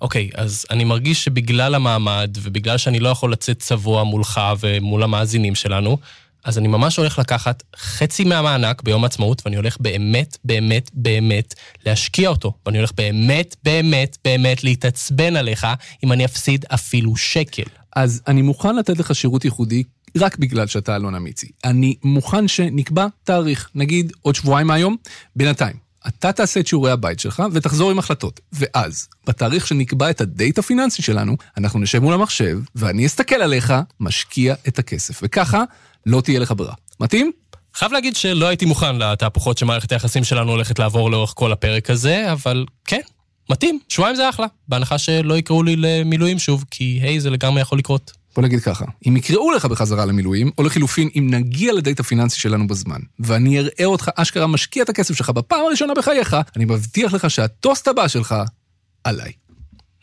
אוקיי, 0.00 0.30
okay, 0.32 0.40
אז 0.40 0.66
אני 0.70 0.84
מרגיש 0.84 1.24
שבגלל 1.24 1.74
המעמד, 1.74 2.36
ובגלל 2.42 2.78
שאני 2.78 3.00
לא 3.00 3.08
יכול 3.08 3.32
לצאת 3.32 3.58
צבוע 3.58 4.04
מולך 4.04 4.40
ומול 4.60 5.02
המאזינים 5.02 5.54
שלנו, 5.54 5.98
אז 6.44 6.58
אני 6.58 6.68
ממש 6.68 6.96
הולך 6.96 7.18
לקחת 7.18 7.62
חצי 7.76 8.24
מהמענק 8.24 8.82
ביום 8.82 9.04
העצמאות, 9.04 9.42
ואני 9.44 9.56
הולך 9.56 9.76
באמת, 9.80 10.38
באמת, 10.44 10.90
באמת 10.94 11.54
להשקיע 11.86 12.28
אותו. 12.28 12.52
ואני 12.66 12.78
הולך 12.78 12.92
באמת, 12.96 13.56
באמת, 13.64 14.16
באמת 14.24 14.64
להתעצבן 14.64 15.36
עליך 15.36 15.66
אם 16.04 16.12
אני 16.12 16.24
אפסיד 16.24 16.64
אפילו 16.74 17.16
שקל. 17.16 17.62
אז 17.96 18.22
אני 18.26 18.42
מוכן 18.42 18.76
לתת 18.76 18.98
לך 18.98 19.14
שירות 19.14 19.44
ייחודי 19.44 19.82
רק 20.16 20.38
בגלל 20.38 20.66
שאתה 20.66 20.96
אלון 20.96 21.14
אמיצי. 21.14 21.48
אני 21.64 21.94
מוכן 22.02 22.48
שנקבע 22.48 23.06
תאריך, 23.24 23.70
נגיד 23.74 24.12
עוד 24.22 24.34
שבועיים 24.34 24.66
מהיום, 24.66 24.96
בינתיים. 25.36 25.85
אתה 26.08 26.32
תעשה 26.32 26.60
את 26.60 26.66
שיעורי 26.66 26.90
הבית 26.90 27.20
שלך 27.20 27.42
ותחזור 27.52 27.90
עם 27.90 27.98
החלטות. 27.98 28.40
ואז, 28.52 29.08
בתאריך 29.26 29.66
שנקבע 29.66 30.10
את 30.10 30.20
הדייט 30.20 30.58
הפיננסי 30.58 31.02
שלנו, 31.02 31.36
אנחנו 31.56 31.80
נשב 31.80 31.98
מול 31.98 32.14
המחשב, 32.14 32.58
ואני 32.74 33.06
אסתכל 33.06 33.34
עליך, 33.34 33.74
משקיע 34.00 34.54
את 34.68 34.78
הכסף. 34.78 35.20
וככה, 35.22 35.64
לא 36.06 36.20
תהיה 36.20 36.40
לך 36.40 36.52
ברירה. 36.56 36.74
מתאים? 37.00 37.32
חייב 37.74 37.92
להגיד 37.92 38.16
שלא 38.16 38.46
הייתי 38.46 38.64
מוכן 38.64 38.96
לתהפוכות 38.96 39.58
שמערכת 39.58 39.92
היחסים 39.92 40.24
שלנו 40.24 40.50
הולכת 40.50 40.78
לעבור 40.78 41.10
לאורך 41.10 41.32
כל 41.36 41.52
הפרק 41.52 41.90
הזה, 41.90 42.32
אבל 42.32 42.66
כן, 42.84 43.00
מתאים, 43.50 43.78
שבועיים 43.88 44.16
זה 44.16 44.28
אחלה. 44.28 44.46
בהנחה 44.68 44.98
שלא 44.98 45.38
יקראו 45.38 45.62
לי 45.62 45.76
למילואים 45.76 46.38
שוב, 46.38 46.64
כי 46.70 47.00
היי, 47.02 47.20
זה 47.20 47.30
לגמרי 47.30 47.60
יכול 47.60 47.78
לקרות. 47.78 48.12
בוא 48.36 48.44
נגיד 48.44 48.60
ככה, 48.60 48.84
אם 49.08 49.16
יקראו 49.16 49.50
לך 49.50 49.64
בחזרה 49.64 50.04
למילואים, 50.04 50.50
או 50.58 50.62
לחילופין, 50.62 51.08
אם 51.18 51.26
נגיע 51.30 51.72
לדייט 51.72 52.00
הפיננסי 52.00 52.40
שלנו 52.40 52.66
בזמן, 52.66 53.00
ואני 53.18 53.58
אראה 53.58 53.84
אותך 53.84 54.10
אשכרה 54.16 54.46
משקיע 54.46 54.82
את 54.82 54.88
הכסף 54.88 55.14
שלך 55.14 55.30
בפעם 55.30 55.60
הראשונה 55.66 55.94
בחייך, 55.94 56.36
אני 56.56 56.64
מבטיח 56.64 57.12
לך 57.12 57.30
שהטוסט 57.30 57.88
הבא 57.88 58.08
שלך, 58.08 58.34
עליי. 59.04 59.32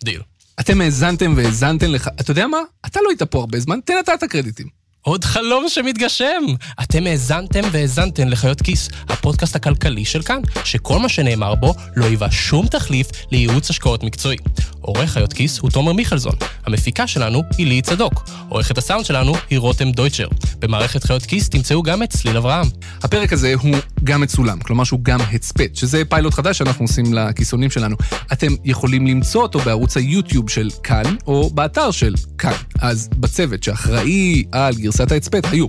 דיל. 0.03 0.21
אתם 0.59 0.81
האזנתם 0.81 1.33
והאזנתם 1.37 1.85
לך, 1.85 2.09
אתה 2.21 2.31
יודע 2.31 2.47
מה? 2.47 2.57
אתה 2.85 2.99
לא 3.03 3.09
היית 3.09 3.23
פה 3.23 3.39
הרבה 3.39 3.59
זמן, 3.59 3.79
תן 3.85 3.93
אתה 4.03 4.13
את 4.13 4.23
הקרדיטים. 4.23 4.82
עוד 5.05 5.23
חלום 5.23 5.65
שמתגשם! 5.69 6.43
אתם 6.83 7.07
האזנתם 7.07 7.61
והאזנתם 7.71 8.27
לחיות 8.27 8.61
כיס, 8.61 8.89
הפודקאסט 9.09 9.55
הכלכלי 9.55 10.05
של 10.05 10.21
כאן, 10.21 10.41
שכל 10.63 10.99
מה 10.99 11.09
שנאמר 11.09 11.55
בו 11.55 11.73
לא 11.95 12.05
היווה 12.05 12.31
שום 12.31 12.67
תחליף 12.67 13.07
לייעוץ 13.31 13.69
השקעות 13.69 14.03
מקצועי. 14.03 14.37
עורך 14.81 15.09
חיות 15.09 15.33
כיס 15.33 15.59
הוא 15.59 15.69
תומר 15.69 15.93
מיכלזון, 15.93 16.35
המפיקה 16.65 17.07
שלנו 17.07 17.43
היא 17.57 17.67
ליהי 17.67 17.81
צדוק, 17.81 18.29
עורכת 18.49 18.77
הסאונד 18.77 19.05
שלנו 19.05 19.33
היא 19.49 19.59
רותם 19.59 19.91
דויטשר. 19.91 20.27
במערכת 20.59 21.03
חיות 21.03 21.25
כיס 21.25 21.49
תמצאו 21.49 21.83
גם 21.83 22.03
את 22.03 22.09
צליל 22.09 22.37
אברהם. 22.37 22.67
הפרק 23.03 23.33
הזה 23.33 23.53
הוא 23.61 23.75
גם 24.03 24.21
מצולם, 24.21 24.59
כלומר 24.59 24.83
שהוא 24.83 24.99
גם 25.03 25.19
הצפת, 25.21 25.69
שזה 25.73 26.05
פיילוט 26.09 26.33
חדש 26.33 26.57
שאנחנו 26.57 26.85
עושים 26.85 27.13
לכיסונים 27.13 27.69
שלנו. 27.69 27.95
אתם 28.33 28.55
יכולים 28.65 29.07
למצוא 29.07 29.41
אותו 29.41 29.59
בערוץ 29.59 29.97
היוטיוב 29.97 30.49
של 30.49 30.69
כאן, 30.83 31.15
או 31.27 31.49
באתר 31.49 31.91
של 31.91 32.13
כאן. 32.37 32.53
אז 32.79 33.09
בצוות 33.17 33.63
שאחראי 33.63 34.43
על 34.51 34.73
גרסת 34.93 35.11
ההצפת 35.11 35.45
היו 35.51 35.65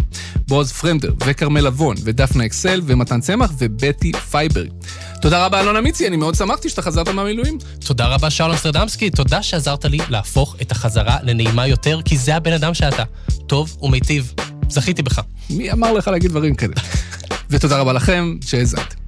בועז 0.49 0.73
פרנדר 0.73 1.13
וכרמל 1.27 1.61
לבון 1.61 1.97
ודפנה 2.05 2.47
אקסל 2.47 2.81
ומתן 2.85 3.21
צמח 3.21 3.51
ובטי 3.59 4.13
פייברג. 4.13 4.69
תודה 5.23 5.47
רבה 5.47 5.61
אלון 5.61 5.77
אמיצי, 5.77 6.09
אני 6.09 6.17
מאוד 6.17 6.35
שמחתי 6.35 6.69
שאתה 6.69 6.83
חזרת 6.83 7.09
מהמילואים. 7.09 7.59
תודה 7.87 8.07
רבה 8.07 8.31
שאול 8.31 8.51
אמסטרדמסקי, 8.51 9.11
תודה 9.11 9.43
שעזרת 9.43 9.85
לי 9.85 9.99
להפוך 10.09 10.57
את 10.63 10.73
החזרה 10.73 11.17
לנעימה 11.23 11.67
יותר, 11.67 12.01
כי 12.05 12.19
זה 12.19 12.37
הבן 12.37 12.53
אדם 12.53 12.75
שאתה. 12.75 13.03
טוב 13.47 13.77
ומיטיב. 13.83 14.33
זכיתי 14.69 15.03
בך. 15.03 15.21
מי 15.51 15.73
אמר 15.73 15.93
לך 15.93 16.09
להגיד 16.09 16.31
דברים 16.31 16.55
כאלה? 16.55 16.75
ותודה 17.51 17.79
רבה 17.79 17.93
לכם 17.93 18.37
שהאזנתם. 18.41 19.04